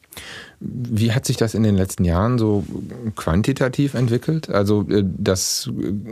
Wie 0.64 1.12
hat 1.12 1.26
sich 1.26 1.38
das 1.38 1.56
in 1.56 1.64
den 1.64 1.76
letzten 1.76 2.06
Jahren 2.06 2.38
so 2.38 2.64
quantitativ 3.16 3.96
entwickelt? 3.96 4.50
Also 4.50 4.86
äh, 4.90 5.04
das 5.04 5.70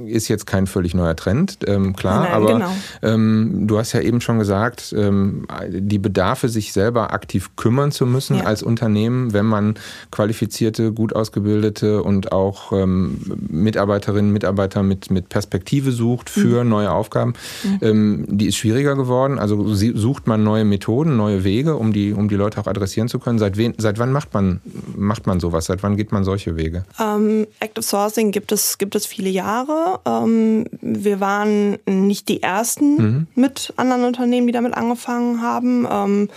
ist 0.08 0.28
jetzt 0.28 0.48
kein 0.48 0.66
völlig 0.66 0.96
neuer 0.96 1.16
Trend, 1.16 1.60
ähm, 1.68 1.96
klar, 1.96 2.24
Nein, 2.24 2.34
aber 2.34 2.54
genau. 2.54 2.72
ähm, 3.04 3.68
du 3.68 3.78
hast 3.78 3.94
ja 3.94 4.02
eben 4.02 4.22
schon 4.22 4.40
gesagt, 4.40 4.94
ähm, 4.98 5.46
die 5.70 6.00
Bedarfe, 6.00 6.50
sich 6.50 6.74
selber 6.74 7.14
aktiv 7.14 7.52
kümmern 7.56 7.92
zu 7.92 8.06
müssen 8.06 8.38
ja. 8.38 8.46
als 8.46 8.64
Unternehmen, 8.64 9.34
wenn 9.34 9.46
man 9.46 9.76
qualifizierte, 10.12 10.92
gut 10.92 11.16
ausgebildete 11.16 12.02
und 12.02 12.32
auch 12.32 12.72
ähm, 12.72 13.22
Mitarbeiterinnen, 13.50 14.32
Mitarbeiter 14.32 14.84
mit, 14.84 15.12
mit 15.12 15.30
Perspektive 15.30 15.92
sucht 15.92 16.30
für 16.30 16.64
mhm. 16.64 16.70
neue 16.70 16.92
Aufgaben, 16.92 17.34
mhm. 17.64 17.80
Ähm, 17.82 18.26
die 18.28 18.48
ist 18.48 18.56
schwieriger 18.58 18.96
geworden. 18.96 19.40
Also 19.40 19.74
sucht 19.74 20.28
man 20.28 20.44
neue 20.44 20.66
Methoden, 20.66 21.18
neue 21.18 21.44
Wege, 21.44 21.76
um 21.76 21.94
die, 21.94 22.14
um 22.14 22.30
die 22.30 22.36
Leute 22.36 22.60
auch 22.60 22.68
adressieren 22.68 23.08
zu 23.08 23.20
können. 23.20 23.40
Seit, 23.40 23.58
wen, 23.58 23.74
seit 23.78 24.00
wann 24.00 24.12
macht 24.12 24.34
man, 24.34 24.39
macht 24.96 25.28
man 25.28 25.40
sowas? 25.40 25.66
Seit 25.66 25.84
wann 25.84 25.98
geht 25.98 26.12
man 26.12 26.24
solche 26.24 26.58
Wege? 26.58 26.86
Ähm, 27.00 27.48
Active 27.60 27.84
Sourcing 27.84 28.32
gibt 28.32 28.52
es, 28.52 28.78
gibt 28.78 28.96
es 28.96 29.06
viele 29.06 29.30
Jahre. 29.30 30.00
Ähm, 30.06 30.66
wir 30.82 31.20
waren 31.20 31.78
nicht 31.86 32.30
die 32.30 32.44
Ersten 32.44 32.96
mhm. 32.96 33.28
mit 33.36 33.74
anderen 33.78 34.04
Unternehmen, 34.04 34.48
die 34.48 34.54
damit 34.54 34.74
angefangen 34.74 35.42
haben. 35.42 35.88
Ähm, 35.90 36.30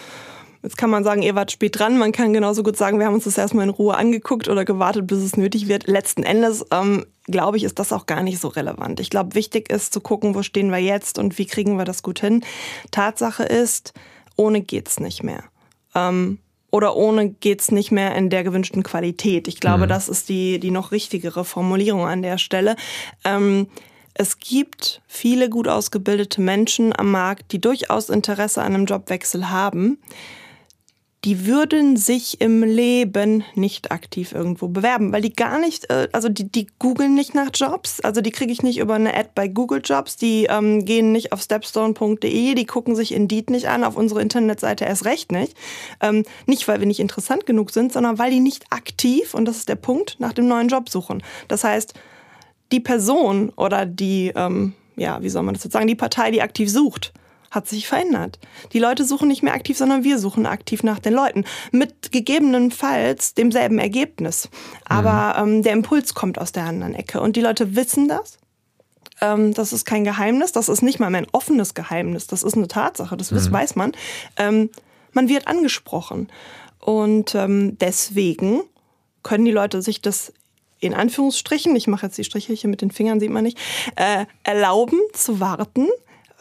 Jetzt 0.63 0.79
kann 0.79 0.91
man 0.91 1.03
sagen, 1.03 1.23
ihr 1.23 1.35
wart 1.35 1.51
spät 1.51 1.77
dran. 1.77 1.99
Man 1.99 2.13
kann 2.13 2.33
genauso 2.33 2.63
gut 2.63 2.77
sagen, 2.77 3.01
wir 3.01 3.07
haben 3.07 3.15
uns 3.15 3.25
das 3.25 3.37
erstmal 3.37 3.65
in 3.65 3.71
Ruhe 3.71 3.97
angeguckt 3.97 4.49
oder 4.49 4.65
gewartet, 4.65 5.09
bis 5.09 5.19
es 5.19 5.37
nötig 5.37 5.67
wird. 5.67 5.89
Letzten 5.89 6.23
Endes, 6.23 6.65
ähm, 6.71 7.05
glaube 7.27 7.57
ich, 7.57 7.65
ist 7.65 7.81
das 7.81 7.93
auch 7.93 8.07
gar 8.07 8.23
nicht 8.23 8.39
so 8.39 8.47
relevant. 8.47 9.01
Ich 9.01 9.11
glaube, 9.11 9.35
wichtig 9.35 9.73
ist 9.73 9.93
zu 9.93 10.01
gucken, 10.01 10.37
wo 10.37 10.43
stehen 10.43 10.71
wir 10.71 10.79
jetzt 10.79 11.19
und 11.19 11.37
wie 11.37 11.47
kriegen 11.47 11.79
wir 11.79 11.85
das 11.85 12.05
gut 12.05 12.21
hin. 12.21 12.45
Tatsache 12.93 13.43
ist, 13.43 13.93
ohne 14.37 14.61
geht's 14.61 15.01
nicht 15.01 15.25
mehr. 15.25 15.43
Ähm, 15.97 16.39
oder 16.73 16.97
ohne 16.97 17.29
geht's 17.29 17.71
nicht 17.71 17.93
mehr 17.93 18.17
in 18.17 18.31
der 18.31 18.43
gewünschten 18.43 18.83
Qualität. 18.83 19.47
Ich 19.47 19.61
glaube, 19.61 19.85
mhm. 19.85 19.91
das 19.91 20.09
ist 20.09 20.29
die, 20.29 20.59
die 20.59 20.73
noch 20.73 20.91
richtigere 20.91 21.45
Formulierung 21.45 22.07
an 22.07 22.23
der 22.23 22.39
Stelle. 22.39 22.75
Ähm, 23.25 23.69
es 24.15 24.41
gibt 24.41 25.01
viele 25.07 25.49
gut 25.49 25.69
ausgebildete 25.69 26.41
Menschen 26.41 26.99
am 26.99 27.11
Markt, 27.11 27.53
die 27.53 27.61
durchaus 27.61 28.09
Interesse 28.09 28.63
an 28.63 28.75
einem 28.75 28.87
Jobwechsel 28.87 29.51
haben 29.51 29.99
die 31.25 31.47
würden 31.47 31.97
sich 31.97 32.41
im 32.41 32.65
Leben 32.65 33.45
nicht 33.55 33.93
aktiv 33.93 34.33
irgendwo 34.33 34.67
bewerben, 34.67 35.13
weil 35.13 35.23
die 35.23 35.33
gar 35.33 35.61
nicht, 35.61 35.89
äh, 35.89 36.09
also 36.11 36.29
die, 36.29 36.51
die 36.51 36.67
googeln 36.81 37.15
nicht 37.15 37.33
nach 37.33 37.51
Jobs, 37.55 38.01
also 38.01 38.21
die 38.21 38.33
kriege 38.33 38.53
ich 38.53 38.63
nicht 38.63 38.79
über 38.79 38.95
eine 38.95 39.15
Ad 39.15 39.31
bei 39.37 39.47
Google 39.47 39.81
Jobs, 39.85 40.17
die 40.17 40.47
ähm, 40.51 40.85
gehen 40.85 41.13
nicht 41.13 41.33
auf 41.33 41.41
stepstone.de, 41.41 42.55
die 42.55 42.67
gucken 42.67 42.97
sich 42.97 43.13
Indeed 43.13 43.51
nicht 43.51 43.69
an, 43.69 43.85
auf 43.85 43.97
unsere 43.97 44.21
Internetseite 44.21 44.85
erst 44.85 45.05
recht 45.05 45.31
nicht. 45.31 45.57
Ähm, 46.01 46.25
nicht, 46.47 46.67
weil 46.67 46.81
wir 46.81 46.89
nicht 46.89 47.01
interessant 47.01 47.47
genug 47.47 47.71
sind, 47.71 47.93
sondern 47.93 48.19
weil 48.19 48.33
die 48.33 48.41
nicht 48.41 48.65
aktiv, 48.71 49.35
und 49.35 49.45
das 49.45 49.59
ist 49.59 49.69
der 49.69 49.77
Punkt, 49.77 50.17
nach 50.19 50.33
dem 50.33 50.49
neuen 50.49 50.69
Job 50.69 50.89
suchen. 50.89 51.23
Das 51.47 51.63
heißt, 51.63 51.95
die 52.73 52.81
Person 52.81 53.51
oder 53.51 53.87
die, 53.87 54.33
ähm, 54.35 54.73
ja, 54.97 55.23
wie 55.23 55.29
soll 55.29 55.45
man 55.45 55.55
das 55.55 55.63
jetzt 55.63 55.73
sagen, 55.73 55.87
die 55.87 55.95
Partei, 55.95 56.33
die 56.33 56.43
aktiv 56.43 56.69
sucht, 56.69 57.13
hat 57.53 57.69
sich 57.69 57.87
verändert. 57.87 58.39
Die 58.73 58.79
Leute 58.79 59.05
suchen 59.05 59.29
nicht 59.29 59.43
mehr 59.43 59.55
aktiv, 59.55 59.77
sondern 59.77 60.03
wir 60.03 60.19
suchen 60.19 60.47
aktiv 60.47 60.83
nach 60.83 60.99
den 60.99 61.13
Leuten. 61.13 61.45
Mit 61.71 62.11
gegebenenfalls 62.11 63.35
demselben 63.35 63.79
Ergebnis. 63.79 64.49
Aber 64.87 65.45
mhm. 65.45 65.57
ähm, 65.57 65.63
der 65.63 65.73
Impuls 65.75 66.15
kommt 66.15 66.39
aus 66.39 66.51
der 66.51 66.65
anderen 66.65 66.95
Ecke. 66.95 67.21
Und 67.21 67.37
die 67.37 67.43
Leute 67.43 67.77
wissen 67.77 68.09
das. 68.09 68.39
Ähm, 69.21 69.53
das 69.53 69.73
ist 69.73 69.85
kein 69.85 70.05
Geheimnis. 70.05 70.53
Das 70.53 70.71
ist 70.71 70.83
nicht 70.83 70.99
mal 70.99 71.11
mehr 71.11 71.21
ein 71.21 71.29
offenes 71.33 71.75
Geheimnis. 71.75 72.27
Das 72.27 72.43
ist 72.43 72.57
eine 72.57 72.69
Tatsache. 72.69 73.17
Das 73.17 73.31
mhm. 73.31 73.53
weiß 73.53 73.77
man. 73.77 73.93
Ähm, 74.39 74.71
man 75.13 75.29
wird 75.29 75.47
angesprochen. 75.47 76.29
Und 76.81 77.35
ähm, 77.35 77.77
deswegen 77.79 78.63
können 79.23 79.45
die 79.45 79.53
Leute 79.53 79.83
sich 79.83 80.01
das 80.01 80.33
in 80.81 80.95
Anführungsstrichen, 80.95 81.77
ich 81.77 81.87
mache 81.87 82.07
jetzt 82.07 82.19
die 82.19 82.25
Striche 82.25 82.53
hier 82.55 82.69
mit 82.69 82.81
den 82.81 82.91
Fingern, 82.91 83.21
sieht 83.21 83.31
man 83.31 83.45
nicht, 83.45 83.57
äh, 83.95 84.27
erlauben 84.43 84.99
zu 85.13 85.39
warten, 85.39 85.87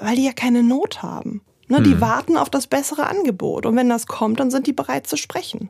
weil 0.01 0.15
die 0.15 0.25
ja 0.25 0.34
keine 0.34 0.63
Not 0.63 1.01
haben. 1.01 1.41
Ne, 1.67 1.77
hm. 1.77 1.84
Die 1.84 2.01
warten 2.01 2.38
auf 2.38 2.50
das 2.50 2.67
bessere 2.67 3.08
Angebot. 3.08 3.65
Und 3.65 3.75
wenn 3.75 3.89
das 3.89 4.08
kommt, 4.08 4.39
dann 4.39 4.51
sind 4.51 4.67
die 4.67 4.74
bereit 4.74 5.08
zu 5.08 5.15
sprechen. 5.15 5.70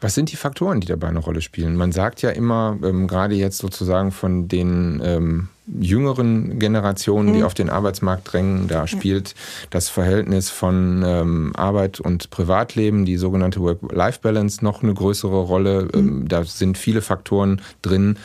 Was 0.00 0.14
sind 0.14 0.32
die 0.32 0.36
Faktoren, 0.36 0.80
die 0.80 0.88
dabei 0.88 1.08
eine 1.08 1.20
Rolle 1.20 1.40
spielen? 1.40 1.76
Man 1.76 1.92
sagt 1.92 2.22
ja 2.22 2.30
immer, 2.30 2.78
ähm, 2.82 3.06
gerade 3.06 3.34
jetzt 3.34 3.58
sozusagen 3.58 4.10
von 4.10 4.48
den 4.48 5.00
ähm, 5.04 5.48
jüngeren 5.66 6.58
Generationen, 6.58 7.30
mhm. 7.30 7.34
die 7.34 7.42
auf 7.44 7.54
den 7.54 7.70
Arbeitsmarkt 7.70 8.32
drängen. 8.32 8.66
Da 8.66 8.88
spielt 8.88 9.30
ja. 9.30 9.34
das 9.70 9.88
Verhältnis 9.88 10.50
von 10.50 11.04
ähm, 11.06 11.52
Arbeit 11.54 12.00
und 12.00 12.30
Privatleben, 12.30 13.04
die 13.04 13.16
sogenannte 13.16 13.60
Work-Life-Balance, 13.60 14.64
noch 14.64 14.82
eine 14.82 14.92
größere 14.92 15.40
Rolle. 15.40 15.88
Mhm. 15.92 15.98
Ähm, 15.98 16.28
da 16.28 16.44
sind 16.44 16.78
viele 16.78 17.00
Faktoren 17.00 17.60
drin, 17.80 18.16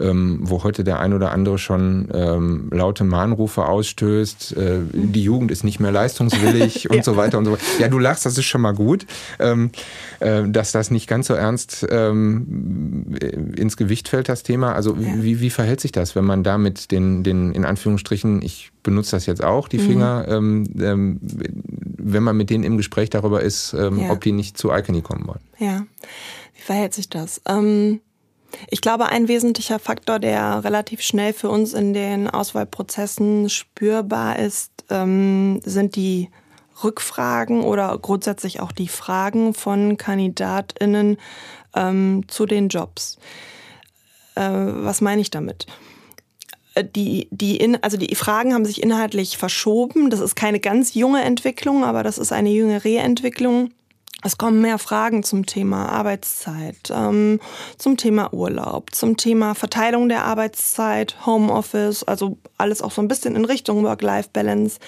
ähm, 0.00 0.38
wo 0.42 0.64
heute 0.64 0.84
der 0.84 0.98
ein 1.00 1.12
oder 1.12 1.32
andere 1.32 1.58
schon 1.58 2.08
ähm, 2.14 2.70
laute 2.72 3.04
Mahnrufe 3.04 3.66
ausstößt. 3.66 4.56
Äh, 4.56 4.78
mhm. 4.78 5.12
Die 5.12 5.22
Jugend 5.22 5.50
ist 5.50 5.64
nicht 5.64 5.80
mehr 5.80 5.92
leistungswillig 5.92 6.88
und 6.90 6.96
ja. 6.96 7.02
so 7.02 7.16
weiter 7.16 7.36
und 7.36 7.44
so 7.44 7.52
weiter. 7.52 7.62
Ja, 7.78 7.88
du 7.88 7.98
lachst, 7.98 8.24
das 8.24 8.38
ist 8.38 8.46
schon 8.46 8.62
mal 8.62 8.72
gut, 8.72 9.06
ähm, 9.38 9.70
äh, 10.20 10.44
dass 10.48 10.72
das 10.72 10.90
nicht 10.90 11.08
ganz 11.08 11.26
so 11.26 11.34
ernst 11.34 11.86
ähm, 11.90 13.14
ins 13.54 13.76
Gewicht 13.76 14.08
fällt, 14.08 14.30
das 14.30 14.42
Thema. 14.42 14.72
Also 14.72 14.96
ja. 14.96 15.22
wie, 15.22 15.40
wie 15.40 15.50
verhält 15.50 15.80
sich 15.80 15.92
das, 15.92 16.16
wenn 16.16 16.24
man 16.24 16.42
damit 16.42 16.86
den, 16.90 16.95
den 17.22 17.52
in 17.52 17.64
Anführungsstrichen, 17.64 18.42
ich 18.42 18.70
benutze 18.82 19.12
das 19.12 19.26
jetzt 19.26 19.42
auch, 19.42 19.68
die 19.68 19.78
mhm. 19.78 19.82
Finger, 19.82 20.40
mhm. 20.40 20.74
ähm, 20.80 21.18
wenn 21.22 22.22
man 22.22 22.36
mit 22.36 22.50
denen 22.50 22.64
im 22.64 22.76
Gespräch 22.76 23.10
darüber 23.10 23.42
ist, 23.42 23.72
ähm, 23.72 24.00
ja. 24.00 24.10
ob 24.10 24.20
die 24.20 24.32
nicht 24.32 24.58
zu 24.58 24.70
Icony 24.72 25.02
kommen 25.02 25.26
wollen. 25.26 25.40
Ja, 25.58 25.86
wie 26.54 26.62
verhält 26.62 26.94
sich 26.94 27.08
das? 27.08 27.40
Ähm, 27.46 28.00
ich 28.70 28.80
glaube, 28.80 29.06
ein 29.06 29.28
wesentlicher 29.28 29.78
Faktor, 29.78 30.18
der 30.18 30.64
relativ 30.64 31.02
schnell 31.02 31.32
für 31.32 31.50
uns 31.50 31.74
in 31.74 31.92
den 31.92 32.28
Auswahlprozessen 32.28 33.50
spürbar 33.50 34.38
ist, 34.38 34.70
ähm, 34.90 35.60
sind 35.64 35.96
die 35.96 36.30
Rückfragen 36.82 37.62
oder 37.62 37.96
grundsätzlich 37.98 38.60
auch 38.60 38.72
die 38.72 38.88
Fragen 38.88 39.54
von 39.54 39.96
KandidatInnen 39.96 41.16
ähm, 41.74 42.24
zu 42.28 42.46
den 42.46 42.68
Jobs. 42.68 43.18
Äh, 44.34 44.50
was 44.50 45.00
meine 45.00 45.20
ich 45.20 45.30
damit? 45.30 45.66
Die, 46.82 47.28
die 47.30 47.56
in, 47.56 47.82
also 47.82 47.96
die 47.96 48.14
Fragen 48.14 48.54
haben 48.54 48.64
sich 48.64 48.82
inhaltlich 48.82 49.36
verschoben. 49.36 50.10
Das 50.10 50.20
ist 50.20 50.36
keine 50.36 50.60
ganz 50.60 50.94
junge 50.94 51.22
Entwicklung, 51.22 51.84
aber 51.84 52.02
das 52.02 52.18
ist 52.18 52.32
eine 52.32 52.50
jüngere 52.50 52.98
Entwicklung. 52.98 53.70
Es 54.22 54.38
kommen 54.38 54.60
mehr 54.60 54.78
Fragen 54.78 55.22
zum 55.22 55.46
Thema 55.46 55.88
Arbeitszeit, 55.88 56.90
ähm, 56.90 57.38
zum 57.78 57.96
Thema 57.96 58.32
Urlaub, 58.32 58.94
zum 58.94 59.16
Thema 59.16 59.54
Verteilung 59.54 60.08
der 60.08 60.24
Arbeitszeit, 60.24 61.26
Homeoffice, 61.26 62.02
also 62.02 62.38
alles 62.56 62.82
auch 62.82 62.90
so 62.90 63.02
ein 63.02 63.08
bisschen 63.08 63.36
in 63.36 63.44
Richtung 63.44 63.84
Work-Life-Balance. 63.84 64.80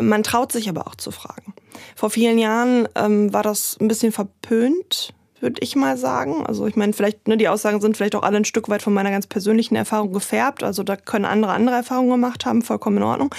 Man 0.00 0.22
traut 0.22 0.52
sich 0.52 0.68
aber 0.68 0.86
auch 0.86 0.94
zu 0.94 1.10
fragen. 1.10 1.54
Vor 1.94 2.10
vielen 2.10 2.38
Jahren 2.38 2.88
ähm, 2.94 3.32
war 3.32 3.42
das 3.42 3.76
ein 3.80 3.88
bisschen 3.88 4.12
verpönt, 4.12 5.12
würde 5.40 5.60
ich 5.62 5.76
mal 5.76 5.96
sagen. 5.96 6.46
Also 6.46 6.66
ich 6.66 6.76
meine, 6.76 6.92
vielleicht, 6.92 7.28
ne, 7.28 7.36
die 7.36 7.48
Aussagen 7.48 7.80
sind 7.80 7.96
vielleicht 7.96 8.14
auch 8.14 8.22
alle 8.22 8.38
ein 8.38 8.44
Stück 8.44 8.68
weit 8.68 8.82
von 8.82 8.94
meiner 8.94 9.10
ganz 9.10 9.26
persönlichen 9.26 9.76
Erfahrung 9.76 10.12
gefärbt. 10.12 10.62
Also 10.62 10.82
da 10.82 10.96
können 10.96 11.24
andere 11.24 11.52
andere 11.52 11.76
Erfahrungen 11.76 12.10
gemacht 12.10 12.46
haben, 12.46 12.62
vollkommen 12.62 12.98
in 12.98 13.02
Ordnung. 13.02 13.34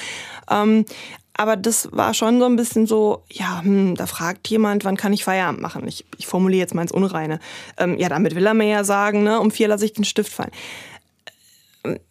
Ähm, 0.49 0.85
aber 1.33 1.55
das 1.55 1.89
war 1.91 2.15
schon 2.15 2.39
so 2.39 2.45
ein 2.45 2.55
bisschen 2.55 2.87
so, 2.87 3.23
ja, 3.31 3.61
hm, 3.61 3.95
da 3.95 4.07
fragt 4.07 4.47
jemand, 4.47 4.85
wann 4.85 4.97
kann 4.97 5.13
ich 5.13 5.23
Feierabend 5.23 5.61
machen? 5.61 5.87
Ich, 5.87 6.03
ich 6.17 6.25
formuliere 6.25 6.61
jetzt 6.61 6.73
mal 6.73 6.81
ins 6.81 6.91
Unreine. 6.91 7.39
Ähm, 7.77 7.97
ja, 7.99 8.09
damit 8.09 8.33
will 8.35 8.45
er 8.45 8.55
mir 8.55 8.67
ja 8.67 8.83
sagen, 8.83 9.23
ne, 9.23 9.39
um 9.39 9.51
vier 9.51 9.67
lasse 9.67 9.85
ich 9.85 9.93
den 9.93 10.03
Stift 10.03 10.33
fallen 10.33 10.51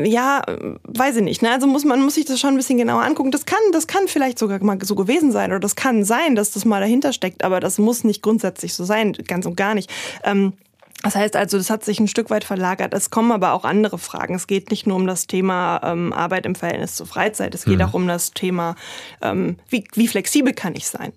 ja, 0.01 0.43
weiß 0.85 1.17
ich 1.17 1.23
nicht. 1.23 1.43
Ne? 1.43 1.51
Also 1.51 1.67
muss 1.67 1.85
man 1.85 2.01
muss 2.03 2.15
sich 2.15 2.25
das 2.25 2.41
schon 2.41 2.51
ein 2.51 2.57
bisschen 2.57 2.79
genauer 2.79 3.03
angucken. 3.03 3.31
Das 3.31 3.47
kann, 3.47 3.59
das 3.73 3.87
kann 3.87 4.09
vielleicht 4.09 4.39
sogar 4.39 4.63
mal 4.63 4.79
so 4.83 4.95
gewesen 4.95 5.33
sein 5.33 5.51
oder 5.51 5.61
das 5.61 5.77
kann 5.77 6.05
sein, 6.05 6.37
dass 6.37 6.51
das 6.51 6.65
mal 6.65 6.81
dahinter 6.81 7.13
steckt, 7.13 7.45
aber 7.45 7.61
das 7.61 7.79
muss 7.79 8.05
nicht 8.05 8.23
grundsätzlich 8.23 8.75
so 8.75 8.85
sein, 8.85 9.13
ganz 9.27 9.47
und 9.47 9.57
gar 9.57 9.75
nicht. 9.75 9.91
Ähm, 10.25 10.55
das 11.03 11.15
heißt 11.15 11.37
also, 11.37 11.59
das 11.59 11.71
hat 11.71 11.85
sich 11.85 12.01
ein 12.01 12.09
Stück 12.09 12.31
weit 12.31 12.45
verlagert. 12.45 12.95
Es 12.95 13.11
kommen 13.11 13.31
aber 13.31 13.53
auch 13.53 13.65
andere 13.65 13.99
Fragen. 13.99 14.35
Es 14.35 14.47
geht 14.47 14.71
nicht 14.71 14.87
nur 14.87 14.97
um 14.97 15.07
das 15.07 15.27
Thema 15.27 15.81
ähm, 15.85 16.13
Arbeit 16.13 16.47
im 16.47 16.55
Verhältnis 16.55 16.97
zur 16.97 17.07
Freizeit. 17.07 17.55
Es 17.55 17.65
geht 17.65 17.79
mhm. 17.79 17.85
auch 17.85 17.95
um 17.95 18.07
das 18.09 18.33
Thema, 18.33 18.77
ähm, 19.23 19.57
wie, 19.69 19.85
wie 19.95 20.09
flexibel 20.09 20.53
kann 20.53 20.75
ich 20.75 20.89
sein? 20.89 21.13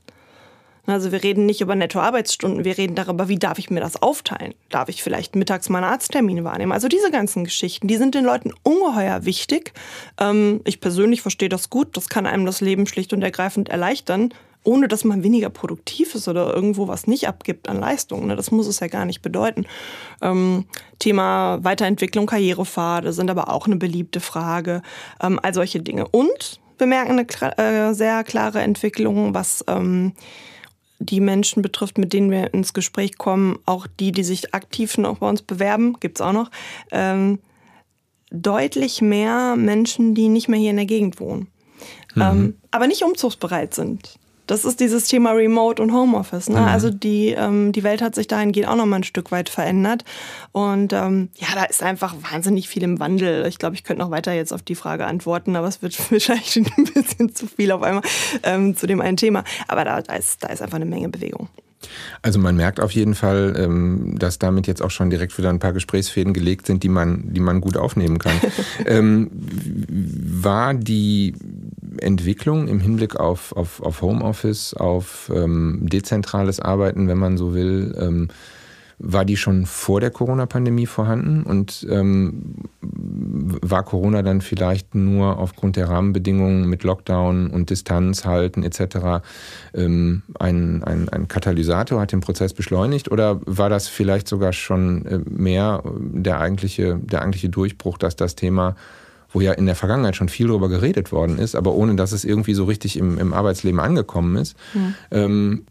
Also 0.90 1.12
wir 1.12 1.24
reden 1.24 1.46
nicht 1.46 1.62
über 1.62 1.76
Nettoarbeitsstunden, 1.76 2.66
wir 2.66 2.78
reden 2.78 2.96
darüber, 2.96 3.30
wie 3.30 3.38
darf 3.38 3.60
ich 3.60 3.70
mir 3.70 3.80
das 3.80 4.02
aufteilen? 4.02 4.54
Darf 4.70 4.90
ich 4.90 5.04
vielleicht 5.04 5.36
mittags 5.36 5.70
meine 5.70 5.88
Arzttermine 5.88 6.44
wahrnehmen? 6.44 6.72
Also 6.72 6.88
diese 6.88 7.12
ganzen 7.12 7.44
Geschichten, 7.44 7.88
die 7.88 7.98
sind 7.98 8.16
den 8.16 8.26
Leuten 8.26 8.54
ungeheuer 8.64 9.26
wichtig. 9.26 9.74
Ähm, 10.20 10.62
ich 10.66 10.80
persönlich 10.82 11.22
verstehe 11.22 11.50
das 11.50 11.70
gut, 11.70 11.96
das 11.98 12.10
kann 12.10 12.26
einem 12.26 12.46
das 12.46 12.62
Leben 12.62 12.88
schlicht 12.88 13.14
und 13.14 13.22
ergreifend 13.22 13.70
erleichtern, 13.70 14.34
ohne 14.64 14.88
dass 14.88 15.04
man 15.04 15.24
weniger 15.24 15.50
produktiv 15.50 16.16
ist 16.16 16.28
oder 16.28 16.54
irgendwo 16.54 16.88
was 16.88 17.08
nicht 17.08 17.28
abgibt 17.28 17.70
an 17.70 17.80
Leistungen. 17.80 18.28
Ne? 18.28 18.36
Das 18.36 18.52
muss 18.52 18.68
es 18.68 18.80
ja 18.80 18.88
gar 18.88 19.06
nicht 19.06 19.22
bedeuten. 19.22 19.66
Ähm, 20.22 20.66
Thema 21.00 21.64
Weiterentwicklung, 21.64 22.26
Karrierepfade 22.26 23.14
sind 23.14 23.30
aber 23.30 23.50
auch 23.50 23.68
eine 23.68 23.78
beliebte 23.78 24.20
Frage. 24.20 24.82
Ähm, 25.22 25.40
all 25.42 25.54
solche 25.54 25.80
Dinge. 25.82 26.08
Und 26.08 26.60
wir 26.78 26.88
merken 26.88 27.12
eine 27.12 27.58
äh, 27.58 27.94
sehr 27.94 28.24
klare 28.24 28.62
Entwicklung, 28.62 29.34
was 29.34 29.64
die 31.00 31.22
Menschen 31.22 31.62
betrifft, 31.62 31.98
mit 31.98 32.14
denen 32.14 32.30
wir 32.30 32.54
ins 32.54 32.74
Gespräch 32.74 33.18
kommen, 33.18 33.58
auch 33.66 33.88
die, 34.00 34.12
die 34.12 34.24
sich 34.24 34.54
aktiv 34.54 34.98
noch 34.98 35.20
bei 35.20 35.30
uns 35.30 35.42
bewerben, 35.42 35.98
gibt's 36.00 36.22
auch 36.22 36.34
noch, 36.34 36.52
ähm, 36.92 37.40
deutlich 38.32 39.02
mehr 39.02 39.56
Menschen, 39.56 40.14
die 40.14 40.30
nicht 40.30 40.50
mehr 40.50 40.60
hier 40.60 40.70
in 40.70 40.76
der 40.76 40.86
Gegend 40.86 41.20
wohnen. 41.20 41.48
Mhm. 42.16 42.22
Ähm, 42.22 42.58
aber 42.72 42.88
nicht 42.88 43.04
umzugsbereit 43.04 43.74
sind. 43.74 44.19
Das 44.50 44.66
ist 44.66 44.80
dieses 44.80 45.08
Thema 45.08 45.34
Remote 45.34 45.80
und 45.80 45.94
Homeoffice. 45.94 46.50
Ne? 46.50 46.62
Mhm. 46.62 46.68
Also 46.68 46.90
die, 46.90 47.30
ähm, 47.30 47.72
die 47.72 47.84
Welt 47.84 48.02
hat 48.02 48.16
sich 48.16 48.28
dahingehend 48.28 48.68
auch 48.68 48.76
noch 48.76 48.88
mal 48.88 48.96
ein 48.96 49.04
Stück 49.04 49.32
weit 49.32 49.48
verändert. 49.48 50.04
Und 50.52 50.92
ähm, 50.92 51.30
ja, 51.36 51.50
da 51.54 51.66
ist 51.66 51.84
einfach 51.84 52.16
wahnsinnig 52.32 52.68
viel 52.68 52.82
im 52.82 53.00
Wandel. 53.00 53.46
Ich 53.46 53.60
glaube, 53.60 53.76
ich 53.76 53.84
könnte 53.84 54.02
noch 54.02 54.10
weiter 54.10 54.34
jetzt 54.34 54.52
auf 54.52 54.64
die 54.64 54.74
Frage 54.74 55.06
antworten, 55.06 55.56
aber 55.56 55.68
es 55.68 55.84
wird 55.84 56.00
wahrscheinlich 56.12 56.58
ein 56.58 56.84
bisschen 56.86 57.36
zu 57.36 57.46
viel 57.46 57.72
auf 57.72 57.84
einmal 57.84 58.02
ähm, 58.42 58.76
zu 58.76 58.88
dem 58.88 59.02
einen 59.02 59.18
Thema. 59.18 59.44
Aber 59.68 59.86
da, 59.86 60.02
da, 60.02 60.16
ist, 60.16 60.44
da 60.44 60.48
ist 60.48 60.64
einfach 60.64 60.78
eine 60.78 60.86
Menge 60.86 61.10
Bewegung. 61.10 61.48
Also 62.22 62.40
man 62.40 62.56
merkt 62.56 62.80
auf 62.80 62.92
jeden 62.92 63.16
Fall, 63.16 63.56
ähm, 63.58 64.16
dass 64.20 64.40
damit 64.40 64.68
jetzt 64.68 64.82
auch 64.82 64.92
schon 64.92 65.10
direkt 65.10 65.38
wieder 65.38 65.50
ein 65.50 65.60
paar 65.60 65.74
Gesprächsfäden 65.74 66.34
gelegt 66.34 66.68
sind, 66.68 66.84
die 66.84 66.90
man, 66.90 67.34
die 67.34 67.40
man 67.40 67.62
gut 67.62 67.78
aufnehmen 67.78 68.20
kann. 68.20 68.36
ähm, 68.86 69.30
war 69.32 70.74
die 70.74 71.34
Entwicklung 71.98 72.68
im 72.68 72.80
Hinblick 72.80 73.16
auf, 73.16 73.54
auf, 73.54 73.82
auf 73.82 74.02
Homeoffice, 74.02 74.74
auf 74.74 75.32
ähm, 75.34 75.88
dezentrales 75.90 76.60
Arbeiten, 76.60 77.08
wenn 77.08 77.18
man 77.18 77.38
so 77.38 77.54
will, 77.54 77.96
ähm, 78.00 78.28
war 79.00 79.24
die 79.24 79.38
schon 79.38 79.66
vor 79.66 80.02
der 80.02 80.12
Corona-Pandemie 80.12 80.86
vorhanden 80.86 81.44
und 81.44 81.88
ähm, 81.90 82.56
war 82.82 83.84
Corona 83.84 84.22
dann 84.22 84.42
vielleicht 84.42 84.94
nur 84.94 85.38
aufgrund 85.38 85.78
der 85.78 85.88
Rahmenbedingungen 85.88 86.68
mit 86.68 86.84
Lockdown 86.84 87.50
und 87.50 87.70
Distanz 87.70 88.26
halten 88.26 88.64
etc. 88.64 89.24
Ähm, 89.74 90.24
ein, 90.38 90.84
ein, 90.84 91.08
ein 91.10 91.28
Katalysator, 91.30 92.02
hat 92.02 92.12
den 92.12 92.20
Prozess 92.20 92.54
beschleunigt 92.54 93.10
oder 93.10 93.40
war 93.46 93.70
das 93.70 93.88
vielleicht 93.88 94.28
sogar 94.28 94.52
schon 94.52 95.06
äh, 95.06 95.20
mehr 95.30 95.82
der 95.98 96.40
eigentliche, 96.42 97.00
der 97.02 97.22
eigentliche 97.22 97.50
Durchbruch, 97.50 97.98
dass 97.98 98.18
das 98.18 98.36
Thema 98.36 98.76
wo 99.32 99.42
ja 99.42 99.54
in 99.54 99.66
der 99.66 99.76
Vergangenheit 99.76 100.16
schon 100.16 100.30
viel 100.30 100.48
darüber 100.48 100.70
geredet 100.70 101.12
worden 101.12 101.38
ist, 101.38 101.56
aber 101.56 101.74
ohne 101.74 101.96
dass 101.96 102.12
es 102.12 102.26
irgendwie 102.26 102.54
so 102.54 102.66
richtig 102.66 102.98
im, 102.98 103.18
im 103.18 103.34
Arbeitsleben 103.34 103.80
angekommen 103.80 104.36
ist, 104.36 104.56
mhm. 104.74 104.96
ähm, 105.12 105.66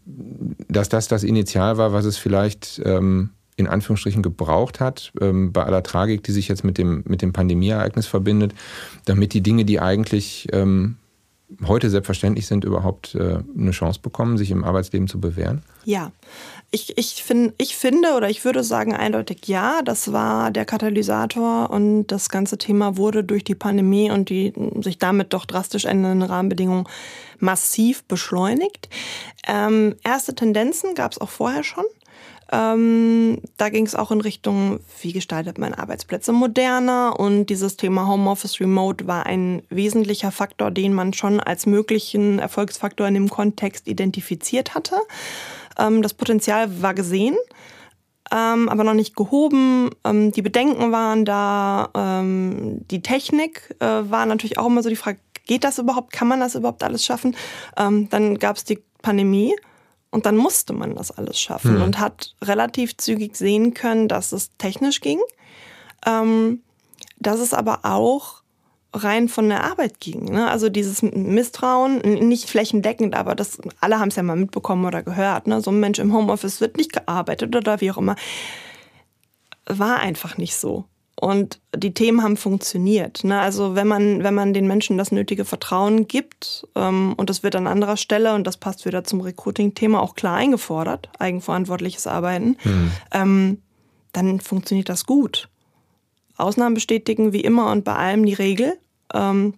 dass 0.67 0.89
das 0.89 1.07
das 1.07 1.23
Initial 1.23 1.77
war, 1.77 1.93
was 1.93 2.05
es 2.05 2.17
vielleicht 2.17 2.81
ähm, 2.85 3.31
in 3.57 3.67
Anführungsstrichen 3.67 4.23
gebraucht 4.23 4.79
hat, 4.79 5.11
ähm, 5.19 5.51
bei 5.51 5.63
aller 5.63 5.83
Tragik, 5.83 6.23
die 6.23 6.31
sich 6.31 6.47
jetzt 6.47 6.63
mit 6.63 6.77
dem, 6.77 7.03
mit 7.05 7.21
dem 7.21 7.33
Pandemieereignis 7.33 8.07
verbindet, 8.07 8.53
damit 9.05 9.33
die 9.33 9.41
Dinge, 9.41 9.65
die 9.65 9.81
eigentlich 9.81 10.47
heute 11.65 11.89
selbstverständlich 11.89 12.47
sind, 12.47 12.63
überhaupt 12.63 13.15
äh, 13.15 13.39
eine 13.57 13.71
Chance 13.71 13.99
bekommen, 14.01 14.37
sich 14.37 14.51
im 14.51 14.63
Arbeitsleben 14.63 15.07
zu 15.07 15.19
bewähren? 15.19 15.63
Ja, 15.83 16.11
ich, 16.71 16.97
ich, 16.97 17.23
find, 17.23 17.53
ich 17.57 17.75
finde 17.75 18.13
oder 18.15 18.29
ich 18.29 18.45
würde 18.45 18.63
sagen 18.63 18.95
eindeutig 18.95 19.47
ja, 19.47 19.81
das 19.83 20.13
war 20.13 20.51
der 20.51 20.65
Katalysator 20.65 21.69
und 21.71 22.07
das 22.07 22.29
ganze 22.29 22.57
Thema 22.57 22.97
wurde 22.97 23.23
durch 23.23 23.43
die 23.43 23.55
Pandemie 23.55 24.11
und 24.11 24.29
die 24.29 24.53
sich 24.81 24.99
damit 24.99 25.33
doch 25.33 25.45
drastisch 25.45 25.85
ändernden 25.85 26.29
Rahmenbedingungen 26.29 26.85
massiv 27.39 28.03
beschleunigt. 28.03 28.89
Ähm, 29.47 29.95
erste 30.03 30.35
Tendenzen 30.35 30.93
gab 30.93 31.13
es 31.13 31.21
auch 31.21 31.29
vorher 31.29 31.63
schon. 31.63 31.85
Ähm, 32.51 33.41
da 33.57 33.69
ging 33.69 33.85
es 33.85 33.93
auch 33.93 34.11
in 34.11 34.21
Richtung, 34.21 34.79
wie 35.01 35.13
gestaltet 35.13 35.59
man 35.59 35.75
Arbeitsplätze 35.75 36.31
moderner 36.31 37.19
und 37.19 37.45
dieses 37.45 37.77
Thema 37.77 38.07
Homeoffice 38.07 38.59
Remote 38.59 39.05
war 39.05 39.27
ein 39.27 39.61
wesentlicher 39.69 40.31
Faktor, 40.31 40.71
den 40.71 40.93
man 40.93 41.13
schon 41.13 41.39
als 41.39 41.67
möglichen 41.67 42.39
Erfolgsfaktor 42.39 43.07
in 43.07 43.13
dem 43.13 43.29
Kontext 43.29 43.87
identifiziert 43.87 44.73
hatte. 44.73 44.95
Ähm, 45.77 46.01
das 46.01 46.15
Potenzial 46.15 46.81
war 46.81 46.95
gesehen, 46.95 47.37
ähm, 48.31 48.67
aber 48.67 48.83
noch 48.83 48.95
nicht 48.95 49.15
gehoben. 49.15 49.91
Ähm, 50.03 50.31
die 50.31 50.41
Bedenken 50.41 50.91
waren 50.91 51.25
da. 51.25 51.89
Ähm, 51.95 52.81
die 52.89 53.03
Technik 53.03 53.75
äh, 53.79 53.85
war 53.85 54.25
natürlich 54.25 54.57
auch 54.57 54.67
immer 54.67 54.81
so 54.81 54.89
die 54.89 54.95
Frage, 54.95 55.19
geht 55.45 55.63
das 55.63 55.77
überhaupt? 55.77 56.13
Kann 56.13 56.27
man 56.27 56.39
das 56.39 56.55
überhaupt 56.55 56.83
alles 56.83 57.05
schaffen? 57.05 57.35
Ähm, 57.77 58.09
dann 58.09 58.39
gab 58.39 58.57
es 58.57 58.63
die 58.63 58.79
Pandemie. 59.01 59.55
Und 60.11 60.25
dann 60.25 60.37
musste 60.37 60.73
man 60.73 60.95
das 60.95 61.11
alles 61.11 61.39
schaffen 61.39 61.75
hm. 61.75 61.81
und 61.83 61.99
hat 61.99 62.35
relativ 62.41 62.97
zügig 62.97 63.35
sehen 63.35 63.73
können, 63.73 64.07
dass 64.07 64.31
es 64.31 64.49
technisch 64.57 65.01
ging, 65.01 65.19
ähm, 66.05 66.63
dass 67.19 67.39
es 67.39 67.53
aber 67.53 67.81
auch 67.83 68.41
rein 68.93 69.29
von 69.29 69.49
der 69.49 69.63
Arbeit 69.63 69.99
ging. 69.99 70.25
Ne? 70.25 70.49
Also 70.49 70.69
dieses 70.69 71.03
Misstrauen, 71.03 71.99
nicht 71.99 72.49
flächendeckend, 72.49 73.15
aber 73.15 73.35
das, 73.35 73.59
alle 73.79 73.99
haben 73.99 74.09
es 74.09 74.15
ja 74.15 74.23
mal 74.23 74.35
mitbekommen 74.35 74.85
oder 74.85 75.03
gehört. 75.03 75.45
Ne? 75.45 75.61
So 75.61 75.71
ein 75.71 75.79
Mensch 75.79 75.99
im 75.99 76.13
Homeoffice 76.13 76.59
wird 76.59 76.77
nicht 76.77 76.93
gearbeitet 76.93 77.55
oder 77.55 77.81
wie 77.81 77.91
auch 77.91 77.97
immer. 77.97 78.15
War 79.67 79.99
einfach 79.99 80.37
nicht 80.37 80.55
so. 80.55 80.85
Und 81.19 81.59
die 81.75 81.93
Themen 81.93 82.23
haben 82.23 82.37
funktioniert. 82.37 83.25
Ne? 83.25 83.41
Also 83.41 83.75
wenn 83.75 83.87
man, 83.87 84.23
wenn 84.23 84.33
man 84.33 84.53
den 84.53 84.67
Menschen 84.67 84.97
das 84.97 85.11
nötige 85.11 85.43
Vertrauen 85.43 86.07
gibt, 86.07 86.65
ähm, 86.75 87.13
und 87.17 87.29
das 87.29 87.43
wird 87.43 87.57
an 87.57 87.67
anderer 87.67 87.97
Stelle, 87.97 88.33
und 88.35 88.47
das 88.47 88.55
passt 88.55 88.85
wieder 88.85 89.03
zum 89.03 89.19
Recruiting-Thema, 89.19 90.01
auch 90.01 90.15
klar 90.15 90.37
eingefordert, 90.37 91.09
eigenverantwortliches 91.19 92.07
Arbeiten, 92.07 92.55
mhm. 92.63 92.91
ähm, 93.11 93.61
dann 94.13 94.39
funktioniert 94.39 94.87
das 94.87 95.05
gut. 95.05 95.49
Ausnahmen 96.37 96.73
bestätigen 96.73 97.33
wie 97.33 97.41
immer 97.41 97.69
und 97.69 97.83
bei 97.83 97.95
allem 97.95 98.25
die 98.25 98.33
Regel. 98.33 98.77
Ähm, 99.13 99.55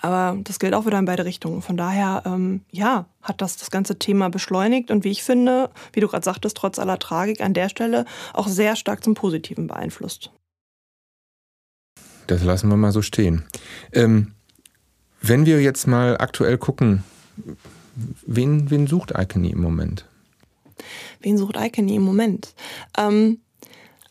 aber 0.00 0.36
das 0.42 0.58
gilt 0.58 0.74
auch 0.74 0.84
wieder 0.84 0.98
in 0.98 1.04
beide 1.04 1.24
Richtungen. 1.24 1.62
Von 1.62 1.76
daher, 1.76 2.24
ähm, 2.26 2.62
ja, 2.72 3.06
hat 3.22 3.40
das 3.40 3.56
das 3.56 3.70
ganze 3.70 4.00
Thema 4.00 4.30
beschleunigt 4.30 4.90
und 4.90 5.04
wie 5.04 5.10
ich 5.10 5.22
finde, 5.22 5.70
wie 5.92 6.00
du 6.00 6.08
gerade 6.08 6.24
sagtest, 6.24 6.56
trotz 6.56 6.80
aller 6.80 6.98
Tragik 6.98 7.40
an 7.40 7.54
der 7.54 7.68
Stelle 7.68 8.04
auch 8.32 8.48
sehr 8.48 8.74
stark 8.74 9.04
zum 9.04 9.14
Positiven 9.14 9.68
beeinflusst. 9.68 10.32
Das 12.28 12.44
lassen 12.44 12.68
wir 12.68 12.76
mal 12.76 12.92
so 12.92 13.02
stehen. 13.02 13.44
Ähm, 13.92 14.32
wenn 15.20 15.46
wir 15.46 15.60
jetzt 15.60 15.86
mal 15.86 16.16
aktuell 16.18 16.58
gucken, 16.58 17.02
wen, 18.26 18.70
wen 18.70 18.86
sucht 18.86 19.12
Icony 19.16 19.50
im 19.50 19.60
Moment? 19.60 20.04
Wen 21.20 21.38
sucht 21.38 21.56
Icony 21.58 21.96
im 21.96 22.02
Moment? 22.02 22.54
Ähm, 22.96 23.40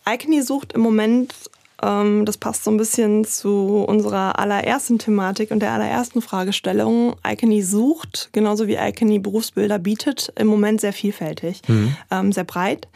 Icony 0.05 0.41
sucht 0.41 0.73
im 0.73 0.81
Moment 0.81 1.33
ähm, 1.81 2.25
das 2.25 2.37
passt 2.37 2.63
so 2.63 2.71
ein 2.71 2.77
bisschen 2.77 3.23
zu 3.25 3.83
unserer 3.87 4.39
allerersten 4.39 4.97
Thematik 4.97 5.51
und 5.51 5.59
der 5.59 5.71
allerersten 5.71 6.21
Fragestellung. 6.21 7.15
Icony 7.25 7.61
sucht, 7.61 8.29
genauso 8.31 8.67
wie 8.67 8.75
Icony 8.75 9.19
Berufsbilder 9.19 9.77
bietet, 9.77 10.33
im 10.35 10.47
Moment 10.47 10.81
sehr 10.81 10.93
vielfältig, 10.93 11.61
mhm. 11.67 11.95
ähm, 12.09 12.31
sehr 12.31 12.45
breit. 12.45 12.87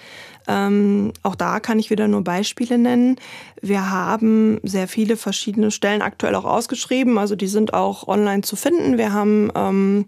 Ähm, 0.48 1.14
auch 1.22 1.36
da 1.36 1.60
kann 1.60 1.78
ich 1.78 1.92
wieder 1.92 2.08
nur 2.08 2.24
Beispiele 2.24 2.80
nennen. 2.80 3.18
Wir 3.62 3.92
haben 3.92 4.60
sehr 4.64 4.88
viele 4.88 5.16
verschiedene 5.16 5.70
Stellen 5.70 6.02
aktuell 6.02 6.34
auch 6.34 6.46
ausgeschrieben, 6.46 7.20
also 7.20 7.36
die 7.36 7.48
sind 7.48 7.76
auch 7.76 8.08
online 8.08 8.42
zu 8.42 8.56
finden. 8.56 8.98
Wir 8.98 9.14
haben 9.14 9.52
ähm, 9.54 10.06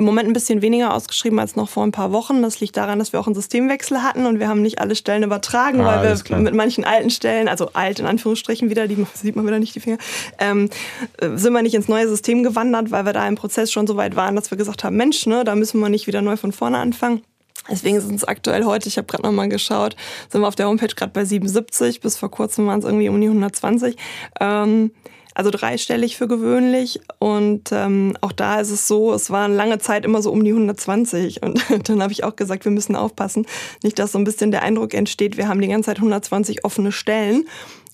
im 0.00 0.06
Moment 0.06 0.28
ein 0.28 0.32
bisschen 0.32 0.62
weniger 0.62 0.94
ausgeschrieben 0.94 1.38
als 1.38 1.56
noch 1.56 1.68
vor 1.68 1.84
ein 1.84 1.92
paar 1.92 2.10
Wochen. 2.10 2.40
Das 2.40 2.58
liegt 2.60 2.78
daran, 2.78 2.98
dass 2.98 3.12
wir 3.12 3.20
auch 3.20 3.26
einen 3.26 3.34
Systemwechsel 3.34 4.02
hatten 4.02 4.24
und 4.24 4.38
wir 4.38 4.48
haben 4.48 4.62
nicht 4.62 4.80
alle 4.80 4.94
Stellen 4.94 5.22
übertragen, 5.22 5.82
ah, 5.82 5.84
weil 5.84 6.08
wir 6.08 6.24
klar. 6.24 6.40
mit 6.40 6.54
manchen 6.54 6.84
alten 6.84 7.10
Stellen, 7.10 7.48
also 7.48 7.70
alt 7.74 8.00
in 8.00 8.06
Anführungsstrichen 8.06 8.70
wieder, 8.70 8.88
die 8.88 9.06
sieht 9.14 9.36
man 9.36 9.46
wieder 9.46 9.58
nicht 9.58 9.74
die 9.74 9.80
Finger, 9.80 9.98
ähm, 10.38 10.70
sind 11.20 11.52
wir 11.52 11.60
nicht 11.60 11.74
ins 11.74 11.86
neue 11.88 12.08
System 12.08 12.42
gewandert, 12.42 12.90
weil 12.90 13.04
wir 13.04 13.12
da 13.12 13.28
im 13.28 13.34
Prozess 13.34 13.70
schon 13.70 13.86
so 13.86 13.96
weit 13.96 14.16
waren, 14.16 14.36
dass 14.36 14.50
wir 14.50 14.56
gesagt 14.56 14.84
haben, 14.84 14.96
Mensch, 14.96 15.26
ne, 15.26 15.44
da 15.44 15.54
müssen 15.54 15.78
wir 15.80 15.90
nicht 15.90 16.06
wieder 16.06 16.22
neu 16.22 16.38
von 16.38 16.52
vorne 16.52 16.78
anfangen. 16.78 17.22
Deswegen 17.70 18.00
sind 18.00 18.14
es 18.14 18.24
aktuell 18.24 18.64
heute, 18.64 18.88
ich 18.88 18.96
habe 18.96 19.06
gerade 19.06 19.22
nochmal 19.22 19.50
geschaut, 19.50 19.96
sind 20.30 20.40
wir 20.40 20.48
auf 20.48 20.56
der 20.56 20.66
Homepage 20.66 20.94
gerade 20.94 21.12
bei 21.12 21.26
77, 21.26 22.00
bis 22.00 22.16
vor 22.16 22.30
kurzem 22.30 22.66
waren 22.66 22.78
es 22.78 22.86
irgendwie 22.86 23.10
um 23.10 23.20
die 23.20 23.26
120. 23.26 23.96
Ähm, 24.40 24.92
also 25.34 25.50
dreistellig 25.50 26.16
für 26.16 26.28
gewöhnlich. 26.28 27.00
Und 27.18 27.70
ähm, 27.72 28.16
auch 28.20 28.32
da 28.32 28.60
ist 28.60 28.70
es 28.70 28.88
so, 28.88 29.12
es 29.12 29.30
waren 29.30 29.54
lange 29.54 29.78
Zeit 29.78 30.04
immer 30.04 30.22
so 30.22 30.30
um 30.30 30.44
die 30.44 30.50
120. 30.50 31.42
Und 31.42 31.62
dann 31.88 32.02
habe 32.02 32.12
ich 32.12 32.24
auch 32.24 32.36
gesagt, 32.36 32.64
wir 32.64 32.72
müssen 32.72 32.96
aufpassen, 32.96 33.46
nicht, 33.82 33.98
dass 33.98 34.12
so 34.12 34.18
ein 34.18 34.24
bisschen 34.24 34.50
der 34.50 34.62
Eindruck 34.62 34.94
entsteht, 34.94 35.36
wir 35.36 35.48
haben 35.48 35.60
die 35.60 35.68
ganze 35.68 35.86
Zeit 35.86 35.98
120 35.98 36.64
offene 36.64 36.92
Stellen 36.92 37.46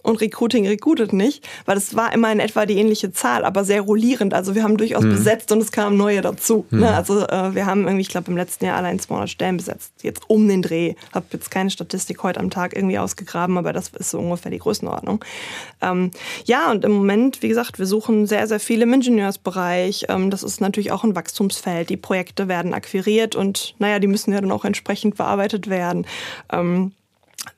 und 0.07 0.21
Recruiting 0.21 0.67
recruitet 0.67 1.13
nicht, 1.13 1.47
weil 1.65 1.77
es 1.77 1.97
war 1.97 2.13
immer 2.13 2.31
in 2.31 2.41
etwa 2.41 2.65
die 2.65 2.79
ähnliche 2.79 3.13
Zahl, 3.13 3.45
aber 3.45 3.65
sehr 3.65 3.81
rollierend. 3.81 4.35
Also 4.35 4.55
wir 4.55 4.63
haben 4.63 4.77
durchaus 4.77 5.03
mhm. 5.03 5.11
besetzt 5.11 5.51
und 5.53 5.61
es 5.61 5.73
kamen 5.73 5.97
neue 5.97 6.21
dazu. 6.21 6.65
Mhm. 6.71 6.81
Ne? 6.81 6.95
Also 6.95 7.27
äh, 7.27 7.55
wir 7.55 7.67
haben 7.67 7.85
irgendwie, 7.85 8.03
ich 8.03 8.09
glaube, 8.09 8.31
im 8.31 8.37
letzten 8.37 8.67
Jahr 8.67 8.77
allein 8.77 8.99
200 8.99 9.29
Stellen 9.29 9.57
besetzt. 9.57 9.93
Jetzt 10.03 10.23
um 10.29 10.47
den 10.49 10.63
Dreh. 10.63 10.95
Habe 11.13 11.27
jetzt 11.33 11.51
keine 11.51 11.71
Statistik 11.71 12.23
heute 12.23 12.41
am 12.41 12.51
Tag 12.51 12.77
irgendwie 12.77 12.99
ausgegraben, 12.99 13.59
aber 13.59 13.73
das 13.73 13.89
ist 13.89 14.11
so 14.11 14.19
ungefähr 14.19 14.51
die 14.51 14.59
Größenordnung. 14.59 15.25
Ähm, 15.83 16.13
ja, 16.45 16.71
und 16.71 16.85
im 16.85 16.93
Moment, 16.93 17.43
wie 17.43 17.49
gesagt, 17.49 17.79
wir 17.79 17.87
suchen 17.87 18.27
sehr, 18.27 18.47
sehr 18.47 18.61
viel 18.61 18.83
im 18.83 18.93
Ingenieursbereich. 18.93 20.07
Ähm, 20.09 20.31
das 20.31 20.43
ist 20.43 20.61
natürlich 20.61 20.93
auch 20.93 21.03
ein 21.05 21.17
Wachstumsfeld. 21.17 21.91
Die 21.91 21.97
Projekte 21.97 22.49
werden 22.49 22.75
akquiriert 22.75 23.35
und 23.35 23.75
naja, 23.79 23.99
die 23.99 24.07
müssen 24.07 24.33
ja 24.33 24.41
dann 24.41 24.53
auch 24.53 24.65
entsprechend 24.65 25.17
bearbeitet 25.17 25.69
werden. 25.69 26.07
Ähm, 26.53 26.93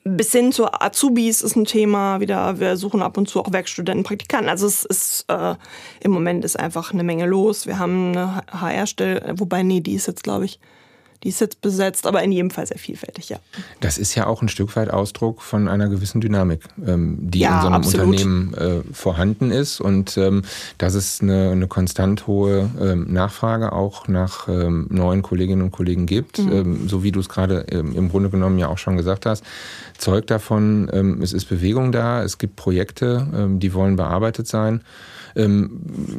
bis 0.05 0.33
hin 0.33 0.53
zu 0.53 0.73
Azubis 0.73 1.43
ist 1.43 1.57
ein 1.57 1.64
Thema 1.64 2.21
wieder. 2.21 2.61
Wir 2.61 2.77
suchen 2.77 3.03
ab 3.03 3.17
und 3.17 3.29
zu 3.29 3.41
auch 3.41 3.53
Werkstudenten, 3.53 4.05
Praktikanten. 4.05 4.49
Also 4.49 4.67
es 4.67 4.85
ist 4.85 5.25
äh, 5.29 5.55
im 6.01 6.11
Moment 6.11 6.45
ist 6.45 6.59
einfach 6.59 6.93
eine 6.93 7.05
Menge 7.05 7.27
los. 7.27 7.67
Wir 7.67 7.79
haben 7.79 8.17
eine 8.17 8.43
HR-Stelle, 8.49 9.35
wobei 9.37 9.62
nee, 9.62 9.81
die 9.81 9.95
ist 9.95 10.07
jetzt 10.07 10.23
glaube 10.25 10.45
ich 10.47 10.61
die 11.25 11.29
ist 11.29 11.41
jetzt 11.41 11.61
besetzt, 11.61 12.07
aber 12.07 12.23
in 12.23 12.31
jedem 12.31 12.51
Fall 12.51 12.67
sehr 12.67 12.79
vielfältig, 12.79 13.29
ja. 13.29 13.39
Das 13.81 13.99
ist 13.99 14.15
ja 14.15 14.27
auch 14.27 14.41
ein 14.41 14.49
Stück 14.49 14.77
weit 14.77 14.91
Ausdruck 14.91 15.43
von 15.43 15.67
einer 15.67 15.89
gewissen 15.89 16.21
Dynamik, 16.21 16.63
ähm, 16.87 17.19
die 17.21 17.41
ja, 17.41 17.57
in 17.57 17.61
so 17.61 17.67
einem 17.67 17.77
absolut. 17.77 18.07
Unternehmen 18.07 18.55
äh, 18.55 18.95
vorhanden 18.95 19.51
ist 19.51 19.81
und 19.81 20.17
ähm, 20.17 20.43
dass 20.79 20.95
es 20.95 21.21
eine, 21.21 21.51
eine 21.51 21.67
konstant 21.67 22.27
hohe 22.29 22.71
ähm, 22.81 23.13
Nachfrage 23.13 23.73
auch 23.73 24.07
nach 24.09 24.49
neuen 24.49 25.23
Kolleginnen 25.23 25.63
und 25.63 25.71
Kollegen 25.73 26.07
gibt, 26.07 26.39
mhm. 26.39 26.89
So 26.89 27.03
wie 27.03 27.13
du 27.13 27.21
es 27.21 27.29
gerade 27.29 27.61
im 27.71 28.09
Grunde 28.09 28.31
genommen 28.31 28.59
ja 28.59 28.69
auch 28.69 28.79
schon 28.79 28.97
gesagt 28.97 29.27
hast, 29.27 29.45
zeugt 29.97 30.31
davon, 30.31 30.89
es 31.23 31.33
ist 31.33 31.47
Bewegung 31.47 31.93
da, 31.93 32.23
es 32.23 32.39
gibt 32.39 32.57
Projekte, 32.57 33.27
die 33.59 33.75
wollen 33.75 33.97
bearbeitet 33.97 34.47
sein. 34.47 34.83
Ähm, 35.38 35.70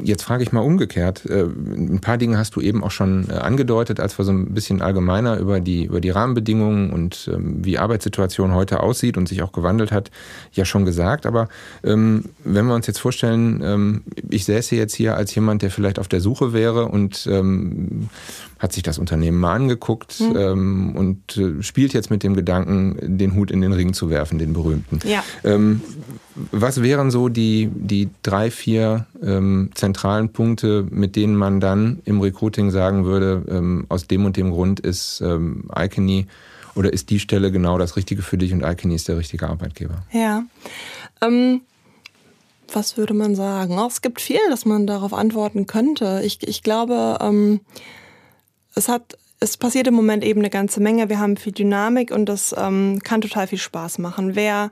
jetzt 0.01 0.23
frage 0.23 0.43
ich 0.43 0.53
mal 0.53 0.61
umgekehrt. 0.61 1.25
Äh, 1.25 1.43
ein 1.43 1.99
paar 1.99 2.17
Dinge 2.17 2.37
hast 2.37 2.55
du 2.55 2.61
eben 2.61 2.83
auch 2.83 2.91
schon 2.91 3.29
äh, 3.29 3.33
angedeutet, 3.33 3.99
als 3.99 4.17
wir 4.17 4.23
so 4.23 4.31
ein 4.31 4.53
bisschen 4.53 4.81
allgemeiner 4.81 5.37
über 5.37 5.59
die, 5.59 5.83
über 5.83 5.99
die 5.99 6.09
Rahmenbedingungen 6.09 6.91
und 6.91 7.29
ähm, 7.31 7.57
wie 7.63 7.77
Arbeitssituation 7.77 8.53
heute 8.53 8.81
aussieht 8.81 9.17
und 9.17 9.27
sich 9.27 9.41
auch 9.43 9.51
gewandelt 9.51 9.91
hat, 9.91 10.09
ja 10.53 10.63
schon 10.63 10.85
gesagt. 10.85 11.25
Aber 11.25 11.49
ähm, 11.83 12.25
wenn 12.45 12.65
wir 12.65 12.75
uns 12.75 12.87
jetzt 12.87 12.99
vorstellen, 12.99 14.03
ich 14.29 14.45
säße 14.45 14.75
jetzt 14.75 14.95
hier 14.95 15.15
als 15.15 15.35
jemand, 15.35 15.61
der 15.61 15.71
vielleicht 15.71 15.99
auf 15.99 16.07
der 16.07 16.21
Suche 16.21 16.53
wäre 16.53 16.85
und 16.85 17.27
hat 18.59 18.73
sich 18.73 18.83
das 18.83 18.99
Unternehmen 18.99 19.39
mal 19.39 19.55
angeguckt 19.55 20.19
mhm. 20.19 20.35
ähm, 20.35 20.95
und 20.95 21.37
äh, 21.37 21.63
spielt 21.63 21.93
jetzt 21.93 22.11
mit 22.11 22.23
dem 22.23 22.35
Gedanken, 22.35 23.17
den 23.17 23.33
Hut 23.35 23.51
in 23.51 23.61
den 23.61 23.71
Ring 23.71 23.93
zu 23.93 24.09
werfen, 24.09 24.37
den 24.37 24.53
berühmten. 24.53 24.99
Ja. 25.07 25.23
Ähm, 25.43 25.81
was 26.51 26.83
wären 26.83 27.09
so 27.09 27.29
die, 27.29 27.69
die 27.73 28.09
drei, 28.21 28.51
vier 28.51 29.07
ähm, 29.23 29.71
zentralen 29.73 30.31
Punkte, 30.31 30.85
mit 30.89 31.15
denen 31.15 31.35
man 31.35 31.59
dann 31.59 32.01
im 32.05 32.19
Recruiting 32.19 32.69
sagen 32.69 33.05
würde, 33.05 33.43
ähm, 33.49 33.85
aus 33.89 34.07
dem 34.07 34.25
und 34.25 34.35
dem 34.35 34.51
Grund 34.51 34.81
ist 34.81 35.21
ähm, 35.21 35.69
Icony 35.75 36.27
oder 36.75 36.91
ist 36.91 37.09
die 37.09 37.19
Stelle 37.19 37.51
genau 37.51 37.77
das 37.77 37.95
Richtige 37.95 38.21
für 38.21 38.37
dich 38.37 38.53
und 38.53 38.63
Icony 38.63 38.95
ist 38.95 39.07
der 39.07 39.17
richtige 39.17 39.47
Arbeitgeber? 39.47 40.03
Ja. 40.11 40.43
Ähm, 41.21 41.61
was 42.73 42.97
würde 42.97 43.13
man 43.13 43.35
sagen? 43.35 43.79
Oh, 43.79 43.87
es 43.87 44.01
gibt 44.01 44.21
viel, 44.21 44.39
dass 44.49 44.65
man 44.65 44.85
darauf 44.85 45.13
antworten 45.13 45.65
könnte. 45.65 46.21
Ich, 46.23 46.47
ich 46.47 46.61
glaube, 46.61 47.17
ähm, 47.21 47.61
es 48.79 48.87
hat 48.87 49.17
es 49.41 49.55
passiert 49.55 49.87
im 49.87 49.93
Moment 49.93 50.23
eben 50.23 50.41
eine 50.41 50.49
ganze 50.49 50.81
Menge. 50.81 51.07
Wir 51.07 51.19
haben 51.19 51.37
viel 51.37 51.53
Dynamik 51.53 52.11
und 52.11 52.27
das 52.27 52.53
ähm, 52.57 52.99
kann 53.03 53.21
total 53.21 53.47
viel 53.47 53.57
Spaß 53.57 53.97
machen. 53.99 54.35
Wer 54.35 54.69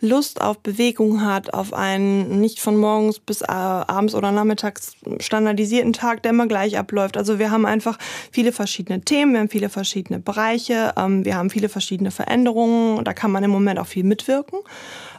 Lust 0.00 0.40
auf 0.40 0.58
Bewegung 0.58 1.24
hat, 1.24 1.54
auf 1.54 1.72
einen 1.72 2.40
nicht 2.40 2.60
von 2.60 2.76
morgens 2.76 3.20
bis 3.20 3.42
äh, 3.42 3.46
abends 3.46 4.14
oder 4.14 4.32
nachmittags 4.32 4.94
standardisierten 5.20 5.92
Tag, 5.92 6.22
der 6.22 6.30
immer 6.30 6.48
gleich 6.48 6.78
abläuft. 6.78 7.16
Also 7.16 7.38
wir 7.38 7.50
haben 7.52 7.64
einfach 7.64 7.98
viele 8.32 8.50
verschiedene 8.50 9.00
Themen, 9.00 9.34
wir 9.34 9.40
haben 9.40 9.48
viele 9.48 9.68
verschiedene 9.68 10.18
Bereiche, 10.18 10.94
ähm, 10.96 11.24
wir 11.24 11.36
haben 11.36 11.50
viele 11.50 11.68
verschiedene 11.68 12.10
Veränderungen. 12.10 13.04
Da 13.04 13.12
kann 13.12 13.30
man 13.30 13.44
im 13.44 13.50
Moment 13.50 13.78
auch 13.78 13.86
viel 13.86 14.04
mitwirken. 14.04 14.58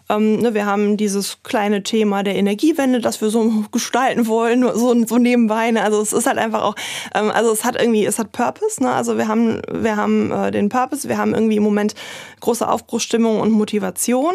Ähm, 0.09 0.39
ne, 0.39 0.53
wir 0.53 0.65
haben 0.65 0.97
dieses 0.97 1.43
kleine 1.43 1.83
Thema 1.83 2.23
der 2.23 2.35
Energiewende, 2.35 2.99
das 2.99 3.21
wir 3.21 3.29
so 3.29 3.65
gestalten 3.71 4.27
wollen, 4.27 4.63
so, 4.63 5.05
so 5.05 5.17
nebenbei. 5.17 5.71
Ne? 5.71 5.83
Also 5.83 6.01
es 6.01 6.13
ist 6.13 6.25
halt 6.25 6.37
einfach 6.37 6.63
auch, 6.63 6.75
ähm, 7.13 7.31
also 7.31 7.51
es 7.51 7.63
hat 7.63 7.79
irgendwie, 7.79 8.05
es 8.05 8.19
hat 8.19 8.31
Purpose. 8.31 8.81
Ne? 8.81 8.91
Also 8.91 9.17
wir 9.17 9.27
haben, 9.27 9.61
wir 9.71 9.95
haben 9.95 10.31
äh, 10.31 10.51
den 10.51 10.69
Purpose, 10.69 11.07
wir 11.07 11.17
haben 11.17 11.33
irgendwie 11.33 11.57
im 11.57 11.63
Moment 11.63 11.95
große 12.39 12.67
Aufbruchsstimmung 12.67 13.39
und 13.39 13.51
Motivation. 13.51 14.33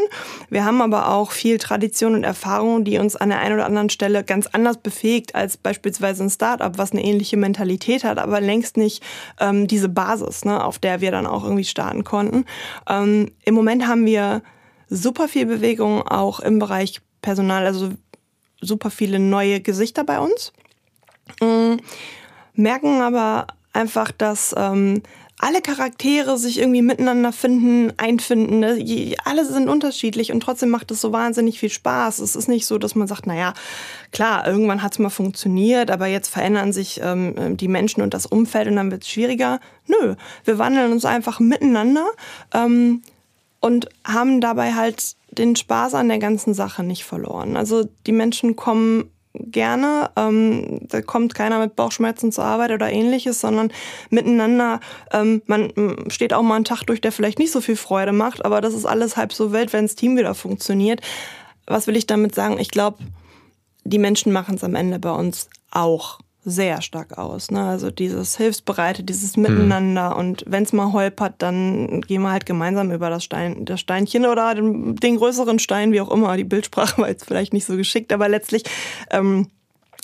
Wir 0.51 0.65
haben 0.65 0.81
aber 0.81 1.11
auch 1.11 1.33
viel 1.33 1.59
Tradition 1.59 2.15
und 2.15 2.25
Erfahrung, 2.25 2.85
die 2.85 2.99
uns 2.99 3.17
an 3.17 3.31
der 3.31 3.41
einen 3.41 3.55
oder 3.55 3.67
anderen 3.67 3.91
Stelle 3.91 4.25
ganz 4.25 4.47
anders 4.47 4.79
befähigt 4.79 5.35
als 5.35 5.57
beispielsweise 5.57 6.25
ein 6.25 6.31
Startup, 6.31 6.77
was 6.79 6.93
eine 6.93 7.03
ähnliche 7.05 7.37
Mentalität 7.37 8.05
hat, 8.05 8.19
aber 8.19 8.41
längst 8.41 8.77
nicht 8.77 9.03
ähm, 9.41 9.67
diese 9.67 9.89
Basis, 9.89 10.45
ne, 10.45 10.63
auf 10.63 10.79
der 10.79 11.01
wir 11.01 11.11
dann 11.11 11.27
auch 11.27 11.45
irgendwie 11.45 11.65
starten 11.65 12.05
konnten. 12.05 12.45
Ähm, 12.89 13.33
Im 13.45 13.55
Moment 13.55 13.87
haben 13.87 14.07
wir 14.07 14.43
super 14.89 15.29
viel 15.29 15.47
Bewegung 15.47 16.03
auch 16.03 16.41
im 16.41 16.59
Bereich 16.59 17.01
Personal, 17.23 17.67
also 17.67 17.91
super 18.61 18.91
viele 18.91 19.19
neue 19.19 19.61
Gesichter 19.61 20.05
bei 20.05 20.19
uns. 20.19 20.53
Mhm. 21.41 21.81
Merken 22.55 23.01
aber 23.01 23.47
einfach, 23.73 24.13
dass 24.13 24.55
ähm, 24.57 25.03
alle 25.39 25.61
Charaktere 25.61 26.39
sich 26.39 26.59
irgendwie 26.59 26.83
miteinander 26.83 27.33
finden, 27.33 27.93
einfinden. 27.97 28.61
Ne? 28.61 29.15
Alle 29.25 29.45
sind 29.45 29.69
unterschiedlich 29.69 30.33
und 30.33 30.41
trotzdem 30.41 30.71
macht 30.71 30.91
es 30.91 31.01
so 31.01 31.13
wahnsinnig 31.13 31.59
viel 31.59 31.71
Spaß. 31.71 32.21
Es 32.21 32.37
ist 32.37 32.49
nicht 32.49 32.67
so, 32.67 32.79
dass 32.79 32.95
man 32.95 33.09
sagt, 33.09 33.27
naja, 33.27 33.53
klar, 34.13 34.47
irgendwann 34.47 34.83
hat 34.83 34.93
es 34.93 35.01
mal 35.01 35.11
funktioniert, 35.11 35.91
aber 35.91 36.07
jetzt 36.07 36.29
verändern 36.29 36.73
sich 36.73 37.01
ähm, 37.03 37.57
die 37.57 37.69
Menschen 37.69 38.01
und 38.03 38.15
das 38.15 38.27
Umfeld 38.27 38.69
und 38.69 38.77
dann 38.77 38.91
wird 38.91 39.03
es 39.03 39.11
schwieriger. 39.11 39.61
Nö, 39.87 40.15
wir 40.45 40.59
wandeln 40.59 40.93
uns 40.93 41.05
einfach 41.05 41.41
miteinander. 41.41 42.07
Ähm, 42.55 43.03
und 43.65 43.89
haben 44.07 44.43
dabei 44.43 44.75
halt 44.75 45.17
den 45.31 45.57
Spaß 45.57 45.95
an 45.95 46.09
der 46.09 46.19
ganzen 46.19 46.53
Sache 46.53 46.83
nicht 46.83 47.05
verloren. 47.05 47.57
Also 47.57 47.89
die 48.07 48.13
Menschen 48.13 48.57
kommen 48.57 49.11
gerne. 49.33 50.11
Ähm, 50.17 50.81
da 50.83 51.01
kommt 51.01 51.35
keiner 51.35 51.59
mit 51.59 51.75
Bauchschmerzen 51.75 52.31
zur 52.31 52.45
Arbeit 52.45 52.73
oder 52.73 52.93
ähnliches, 52.93 53.41
sondern 53.41 53.73
miteinander. 54.11 54.81
Ähm, 55.15 55.41
man 55.47 55.73
steht 56.09 56.35
auch 56.35 56.43
mal 56.43 56.57
einen 56.57 56.67
Tag 56.67 56.83
durch, 56.83 57.01
der 57.01 57.11
vielleicht 57.11 57.39
nicht 57.39 57.53
so 57.53 57.63
viel 57.63 57.77
Freude 57.77 58.13
macht, 58.13 58.45
aber 58.45 58.61
das 58.61 58.75
ist 58.75 58.85
alles 58.85 59.17
halb 59.17 59.33
so 59.33 59.51
wild, 59.51 59.73
wenn 59.73 59.87
das 59.87 59.95
Team 59.95 60.19
wieder 60.19 60.35
funktioniert. 60.35 61.01
Was 61.67 61.87
will 61.87 61.97
ich 61.97 62.07
damit 62.07 62.35
sagen? 62.35 62.61
Ich 62.61 62.71
glaube, 62.71 62.99
die 63.85 63.99
Menschen 63.99 64.31
machen 64.31 64.57
es 64.57 64.65
am 64.65 64.75
Ende 64.75 64.99
bei 64.99 65.13
uns 65.13 65.49
auch 65.71 66.19
sehr 66.45 66.83
stark 66.83 67.17
aus. 67.17 67.51
Ne? 67.51 67.63
Also 67.63 67.91
dieses 67.91 68.37
Hilfsbereite, 68.37 69.03
dieses 69.03 69.37
Miteinander 69.37 70.11
mhm. 70.11 70.17
und 70.17 70.45
wenn 70.47 70.63
es 70.63 70.73
mal 70.73 70.93
holpert, 70.93 71.35
dann 71.39 72.03
gehen 72.03 72.23
wir 72.23 72.31
halt 72.31 72.47
gemeinsam 72.47 72.91
über 72.91 73.11
das, 73.11 73.25
Stein, 73.25 73.65
das 73.65 73.81
Steinchen 73.81 74.27
oder 74.27 74.55
den, 74.55 74.97
den, 74.97 75.17
größeren 75.17 75.59
Stein, 75.59 75.93
wie 75.93 76.01
auch 76.01 76.11
immer. 76.11 76.37
Die 76.37 76.45
Bildsprache 76.45 76.99
war 77.01 77.09
jetzt 77.09 77.25
vielleicht 77.25 77.53
nicht 77.53 77.65
so 77.65 77.77
geschickt, 77.77 78.13
aber 78.13 78.29
letztlich 78.29 78.65
ähm, 79.11 79.49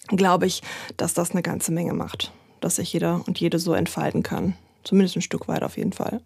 glaube 0.08 0.46
ich, 0.46 0.62
dass 0.96 1.14
das 1.14 1.32
eine 1.32 1.42
ganze 1.42 1.72
Menge 1.72 1.92
macht, 1.92 2.32
dass 2.60 2.76
sich 2.76 2.92
jeder 2.92 3.22
und 3.26 3.38
jede 3.38 3.58
so 3.58 3.74
entfalten 3.74 4.22
kann. 4.22 4.54
Zumindest 4.82 5.16
ein 5.16 5.22
Stück 5.22 5.46
weit 5.46 5.62
auf 5.62 5.76
jeden 5.76 5.92
Fall. 5.92 6.20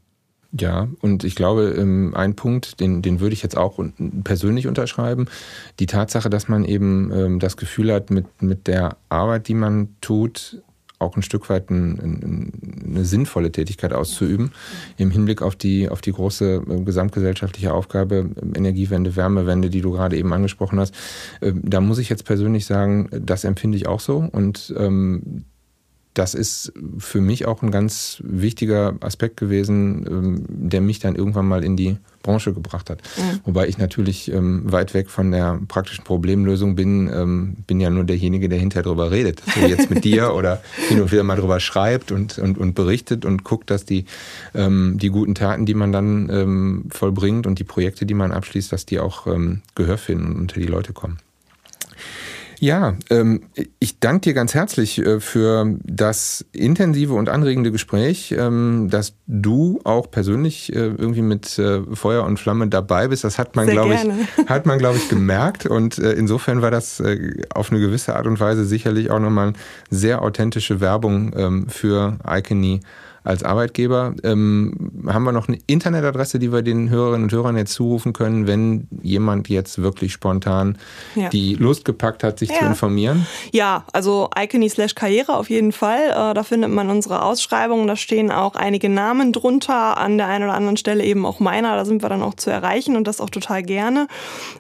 Ja, 0.59 0.89
und 1.01 1.25
ich 1.25 1.35
glaube, 1.35 1.75
ähm, 1.77 2.15
ein 2.15 2.37
Punkt, 2.37 2.79
den, 2.79 3.03
den 3.03 3.19
würde 3.19 3.33
ich 3.33 3.43
jetzt 3.43 3.57
auch 3.57 3.81
persönlich 4.23 4.69
unterschreiben, 4.69 5.27
die 5.81 5.87
Tatsache, 5.87 6.31
dass 6.31 6.47
man 6.47 6.65
eben 6.65 7.11
ähm, 7.13 7.41
das 7.41 7.57
Gefühl 7.57 7.93
hat, 7.93 8.11
mit, 8.11 8.41
mit 8.41 8.69
der 8.69 8.97
Arbeit, 9.09 9.49
die 9.49 9.55
man 9.55 9.89
tut, 10.01 10.63
auch 11.01 11.17
ein 11.17 11.23
Stück 11.23 11.51
weit 11.51 11.71
ein, 11.71 11.99
ein, 11.99 12.53
eine 12.87 13.05
sinnvolle 13.05 13.51
Tätigkeit 13.51 13.93
auszuüben, 13.93 14.53
im 14.97 15.11
Hinblick 15.11 15.43
auf 15.43 15.57
die, 15.57 15.89
auf 15.89 16.01
die 16.01 16.13
große 16.13 16.63
äh, 16.69 16.81
gesamtgesellschaftliche 16.83 17.75
Aufgabe 17.75 18.31
Energiewende, 18.55 19.17
Wärmewende, 19.17 19.71
die 19.71 19.81
du 19.81 19.91
gerade 19.91 20.17
eben 20.17 20.33
angesprochen 20.33 20.79
hast. 20.79 20.95
Ähm, 21.43 21.63
da 21.65 21.81
muss 21.81 21.99
ich 21.99 22.09
jetzt 22.09 22.25
persönlich 22.25 22.65
sagen, 22.65 23.09
das 23.11 23.43
empfinde 23.43 23.77
ich 23.77 23.89
auch 23.89 24.01
so 24.01 24.29
und 24.31 24.73
ähm, 24.79 25.45
das 26.15 26.35
ist 26.35 26.73
für 26.99 27.21
mich 27.21 27.45
auch 27.45 27.63
ein 27.63 27.73
ganz 27.73 28.23
wichtiger 28.25 28.95
Aspekt 29.01 29.37
gewesen, 29.37 30.07
ähm, 30.09 30.45
der 30.49 30.81
mich 30.81 31.01
dann 31.01 31.17
irgendwann 31.17 31.47
mal 31.47 31.65
in 31.65 31.77
die 31.77 31.99
Branche 32.23 32.55
gebracht 32.55 32.89
hat. 32.89 33.03
Mhm. 33.17 33.41
Wobei 33.45 33.67
ich 33.67 33.79
natürlich 33.79 34.33
ähm, 34.33 34.63
weit 34.71 34.95
weg 34.95 35.11
von 35.11 35.33
der 35.33 35.61
praktischen 35.67 36.05
Problemlösung 36.05 36.77
bin, 36.77 37.11
ähm, 37.13 37.57
bin 37.67 37.81
ja 37.81 37.91
nur 37.91 38.05
derjenige, 38.05 38.49
der 38.49 38.61
hinterher 38.61 38.85
drüber 38.85 39.11
redet. 39.11 39.43
So 39.55 39.61
jetzt 39.67 39.91
mit 39.91 40.05
dir 40.05 40.35
oder 40.35 40.63
hin 40.89 41.01
und 41.01 41.11
wieder 41.11 41.25
mal 41.25 41.37
drüber 41.37 41.59
schreibt 41.59 42.13
und, 42.13 42.39
und, 42.39 42.59
und 42.59 42.75
berichtet 42.75 43.25
und 43.25 43.43
guckt, 43.43 43.71
dass 43.71 43.85
die, 43.85 44.05
die 44.55 45.09
guten 45.09 45.35
Taten, 45.35 45.67
die 45.67 45.75
man 45.75 45.93
dann 45.93 46.89
vollbringt 46.91 47.47
und 47.47 47.59
die 47.59 47.65
Projekte, 47.65 48.07
die 48.07 48.15
man 48.15 48.33
abschließt, 48.33 48.73
dass 48.73 48.87
die 48.87 49.01
auch 49.01 49.27
Gehör 49.75 49.99
finden 49.99 50.27
und 50.27 50.41
unter 50.43 50.61
die 50.61 50.67
Leute 50.67 50.93
kommen. 50.93 51.19
Ja, 52.61 52.95
ähm, 53.11 53.43
ich 53.79 54.01
danke 54.01 54.21
dir 54.21 54.35
ganz 54.35 54.55
herzlich 54.55 54.99
äh, 54.99 55.21
für 55.21 55.77
das 55.83 56.45
intensive 56.53 57.15
und 57.15 57.29
anregende 57.29 57.73
Gespräch, 57.73 58.35
ähm, 58.37 58.89
dass 58.91 59.15
du 59.27 59.81
auch 59.85 60.11
persönlich 60.11 60.75
äh, 60.75 60.79
irgendwie 60.79 61.23
mit 61.23 61.59
äh, 61.59 61.83
Feuer 61.95 62.25
und 62.25 62.39
Flamme 62.39 62.69
dabei 62.69 63.09
bist. 63.09 63.25
Das 63.25 63.39
hat 63.39 63.57
man, 63.57 63.67
glaube 63.67 63.95
ich, 63.95 64.47
hat 64.49 64.67
man, 64.67 64.79
glaube 64.79 64.99
ich, 64.99 65.09
gemerkt. 65.09 65.67
Und 65.67 65.99
äh, 65.99 66.13
insofern 66.13 66.63
war 66.63 66.71
das 66.71 67.01
äh, 67.01 67.43
auf 67.55 67.71
eine 67.71 67.81
gewisse 67.81 68.17
Art 68.17 68.27
und 68.27 68.41
Weise 68.41 68.65
sicherlich 68.65 69.11
auch 69.11 69.21
nochmal 69.21 69.53
sehr 69.91 70.23
authentische 70.23 70.81
Werbung 70.81 71.33
ähm, 71.37 71.69
für 71.69 72.19
Icony 72.29 72.81
als 73.25 73.43
Arbeitgeber. 73.43 74.15
Ähm, 74.23 74.93
haben 75.07 75.25
wir 75.25 75.33
noch 75.33 75.49
eine 75.49 75.59
Internetadresse, 75.67 76.39
die 76.39 76.53
wir 76.53 76.61
den 76.61 76.91
Hörerinnen 76.91 77.25
und 77.25 77.33
Hörern 77.33 77.57
jetzt 77.57 77.73
zurufen 77.73 78.13
können, 78.13 78.47
wenn 78.47 78.87
jemand 79.03 79.49
jetzt 79.49 79.81
wirklich 79.81 80.13
spontan 80.13 80.77
ja. 81.15 81.31
die 81.31 81.55
Lust 81.55 81.87
gepackt 81.87 82.23
hat, 82.23 82.39
sich 82.39 82.51
ja. 82.51 82.59
zu 82.59 82.67
informieren? 82.67 83.27
Ja, 83.51 83.85
also 83.95 84.29
Icony 84.39 84.69
slash 84.69 84.95
Karriere 84.95 85.37
auf 85.37 85.49
jeden 85.49 85.73
Fall. 85.73 86.11
Äh, 86.11 86.35
da 86.35 86.43
findet 86.43 86.71
man 86.71 86.91
unsere 86.91 87.23
Ausschreibungen. 87.23 87.87
Da 87.87 87.97
stehen 87.97 88.31
auch 88.31 88.57
einige 88.57 88.91
Namen 88.91 89.33
drunter. 89.33 89.97
An 89.97 90.19
der 90.19 90.27
einen 90.27 90.45
oder 90.45 90.55
anderen 90.55 90.77
Stelle 90.77 91.03
eben 91.03 91.25
auch 91.25 91.41
meiner. 91.41 91.77
Da 91.77 91.87
sind 91.87 92.03
wir 92.03 92.11
dann 92.11 92.23
auch 92.23 92.35
zu 92.35 92.51
erreichen 92.51 92.95
und 92.95 93.07
das 93.07 93.23
auch 93.23 93.31
total 93.31 93.63
gerne. 93.63 94.07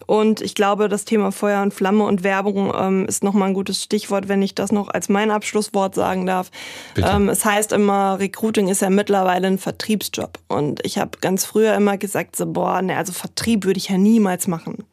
Und 0.07 0.41
ich 0.41 0.55
glaube, 0.55 0.89
das 0.89 1.05
Thema 1.05 1.33
Feuer 1.33 1.63
und 1.63 1.75
Flamme 1.75 2.05
und 2.05 2.25
Werbung 2.25 2.73
ähm, 2.75 3.05
ist 3.05 3.23
nochmal 3.23 3.49
ein 3.49 3.55
gutes 3.55 3.83
Stichwort, 3.83 4.29
wenn 4.29 4.41
ich 4.41 4.55
das 4.55 4.73
noch 4.73 4.89
als 4.89 5.11
mein 5.11 5.31
Abschlusswort 5.31 5.95
sagen 5.95 6.25
darf. 6.25 6.51
Ähm, 6.97 7.29
es 7.29 7.45
heißt 7.45 7.73
immer, 7.73 8.19
Recruit 8.19 8.54
Recruiting 8.55 8.69
ist 8.71 8.83
ja 8.83 8.91
mittlerweile 8.91 9.49
ein 9.49 9.59
Vertriebsjob. 9.59 10.39
Und 10.47 10.79
ich 10.85 10.99
habe 10.99 11.19
ganz 11.21 11.45
früher 11.45 11.75
immer 11.75 11.99
gesagt, 11.99 12.37
so, 12.37 12.47
boah, 12.47 12.81
ne, 12.83 12.97
also 12.97 13.13
Vertrieb 13.13 13.65
würde 13.65 13.79
ich 13.79 13.89
ja 13.89 13.99
niemals 13.99 14.47
machen. 14.47 14.85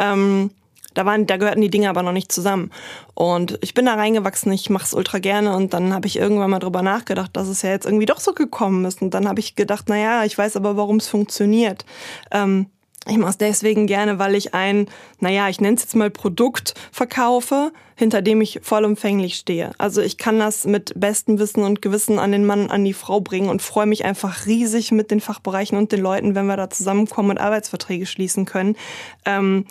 Ähm, 0.00 0.50
da, 0.94 1.06
waren, 1.06 1.24
da 1.28 1.36
gehörten 1.36 1.60
die 1.60 1.70
Dinge 1.70 1.88
aber 1.88 2.02
noch 2.02 2.10
nicht 2.10 2.32
zusammen. 2.32 2.72
Und 3.14 3.58
ich 3.60 3.74
bin 3.74 3.86
da 3.86 3.94
reingewachsen, 3.94 4.50
ich 4.50 4.70
mache 4.70 4.86
es 4.86 4.92
ultra 4.92 5.20
gerne 5.20 5.54
und 5.54 5.72
dann 5.72 5.94
habe 5.94 6.08
ich 6.08 6.16
irgendwann 6.18 6.50
mal 6.50 6.58
drüber 6.58 6.82
nachgedacht, 6.82 7.30
dass 7.36 7.46
es 7.46 7.62
ja 7.62 7.70
jetzt 7.70 7.86
irgendwie 7.86 8.06
doch 8.06 8.18
so 8.18 8.32
gekommen 8.32 8.84
ist. 8.84 9.00
Und 9.00 9.14
dann 9.14 9.28
habe 9.28 9.38
ich 9.38 9.54
gedacht, 9.54 9.88
naja, 9.88 10.24
ich 10.24 10.36
weiß 10.36 10.56
aber, 10.56 10.76
warum 10.76 10.96
es 10.96 11.06
funktioniert. 11.06 11.84
Ähm, 12.32 12.66
Ich 13.08 13.18
mache 13.18 13.30
es 13.30 13.38
deswegen 13.38 13.86
gerne, 13.86 14.18
weil 14.18 14.34
ich 14.34 14.52
ein, 14.52 14.88
naja, 15.20 15.48
ich 15.48 15.60
nenne 15.60 15.76
es 15.76 15.82
jetzt 15.82 15.94
mal 15.94 16.10
Produkt 16.10 16.74
verkaufe, 16.90 17.72
hinter 17.94 18.20
dem 18.20 18.40
ich 18.40 18.60
vollumfänglich 18.62 19.36
stehe. 19.36 19.70
Also 19.78 20.02
ich 20.02 20.18
kann 20.18 20.40
das 20.40 20.64
mit 20.64 20.92
bestem 20.96 21.38
Wissen 21.38 21.62
und 21.62 21.82
Gewissen 21.82 22.18
an 22.18 22.32
den 22.32 22.44
Mann, 22.44 22.68
an 22.68 22.84
die 22.84 22.92
Frau 22.92 23.20
bringen 23.20 23.48
und 23.48 23.62
freue 23.62 23.86
mich 23.86 24.04
einfach 24.04 24.46
riesig 24.46 24.90
mit 24.90 25.12
den 25.12 25.20
Fachbereichen 25.20 25.78
und 25.78 25.92
den 25.92 26.00
Leuten, 26.00 26.34
wenn 26.34 26.46
wir 26.46 26.56
da 26.56 26.68
zusammenkommen 26.68 27.30
und 27.30 27.38
Arbeitsverträge 27.38 28.06
schließen 28.06 28.44
können. 28.44 28.76
Ähm, 29.24 29.66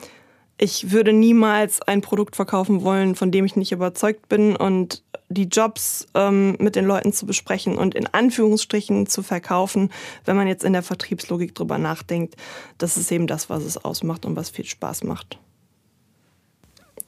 ich 0.58 0.92
würde 0.92 1.12
niemals 1.12 1.82
ein 1.82 2.02
Produkt 2.02 2.36
verkaufen 2.36 2.84
wollen, 2.84 3.16
von 3.16 3.32
dem 3.32 3.46
ich 3.46 3.56
nicht 3.56 3.72
überzeugt 3.72 4.30
bin 4.30 4.56
und 4.56 5.04
die 5.28 5.46
Jobs 5.46 6.08
ähm, 6.14 6.56
mit 6.60 6.76
den 6.76 6.86
Leuten 6.86 7.12
zu 7.12 7.26
besprechen 7.26 7.78
und 7.78 7.96
in 7.96 8.08
Anführungsstrichen 8.08 9.08
zu 9.08 9.24
verkaufen, 9.24 9.92
wenn 10.24 10.36
man 10.36 10.48
jetzt 10.48 10.64
in 10.64 10.74
der 10.74 10.84
Vertriebslogik 10.84 11.56
drüber 11.56 11.78
nachdenkt, 11.78 12.36
das 12.78 12.96
ist 12.96 13.12
eben 13.12 13.28
das, 13.28 13.50
was 13.50 13.64
es 13.64 13.84
ausmacht 13.84 14.26
und 14.26 14.36
was 14.36 14.50
viel 14.50 14.66
Spaß 14.66 15.04
macht. 15.04 15.40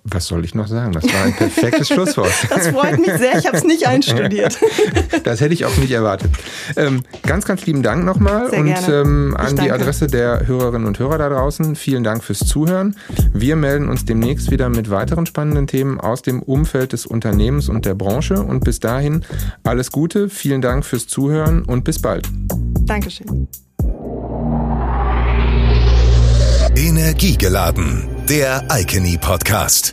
Was 0.09 0.25
soll 0.27 0.45
ich 0.45 0.55
noch 0.55 0.67
sagen? 0.67 0.93
Das 0.93 1.03
war 1.03 1.23
ein 1.23 1.35
perfektes 1.35 1.87
Schlusswort. 1.89 2.31
Das 2.49 2.69
freut 2.69 2.99
mich 2.99 3.11
sehr. 3.17 3.37
Ich 3.37 3.45
habe 3.45 3.57
es 3.57 3.63
nicht 3.63 3.87
einstudiert. 3.87 4.57
Das 5.23 5.41
hätte 5.41 5.53
ich 5.53 5.65
auch 5.65 5.75
nicht 5.77 5.91
erwartet. 5.91 6.31
Ähm, 6.75 7.03
ganz, 7.23 7.45
ganz 7.45 7.65
lieben 7.65 7.83
Dank 7.83 8.05
nochmal 8.05 8.49
sehr 8.49 8.59
und 8.59 8.89
ähm, 8.89 9.35
an 9.37 9.55
die 9.57 9.71
Adresse 9.71 10.07
der 10.07 10.47
Hörerinnen 10.47 10.87
und 10.87 10.99
Hörer 10.99 11.17
da 11.17 11.29
draußen. 11.29 11.75
Vielen 11.75 12.03
Dank 12.03 12.23
fürs 12.23 12.39
Zuhören. 12.39 12.95
Wir 13.33 13.55
melden 13.55 13.89
uns 13.89 14.05
demnächst 14.05 14.51
wieder 14.51 14.69
mit 14.69 14.89
weiteren 14.89 15.25
spannenden 15.25 15.67
Themen 15.67 15.99
aus 15.99 16.21
dem 16.21 16.41
Umfeld 16.41 16.93
des 16.93 17.05
Unternehmens 17.05 17.67
und 17.67 17.85
der 17.85 17.95
Branche. 17.95 18.41
Und 18.41 18.63
bis 18.63 18.79
dahin 18.79 19.25
alles 19.63 19.91
Gute. 19.91 20.29
Vielen 20.29 20.61
Dank 20.61 20.85
fürs 20.85 21.07
Zuhören 21.07 21.63
und 21.63 21.83
bis 21.83 21.99
bald. 21.99 22.27
Dankeschön. 22.85 23.47
Energiegeladen, 26.77 28.07
der 28.29 28.63
Icony 28.71 29.17
Podcast. 29.17 29.85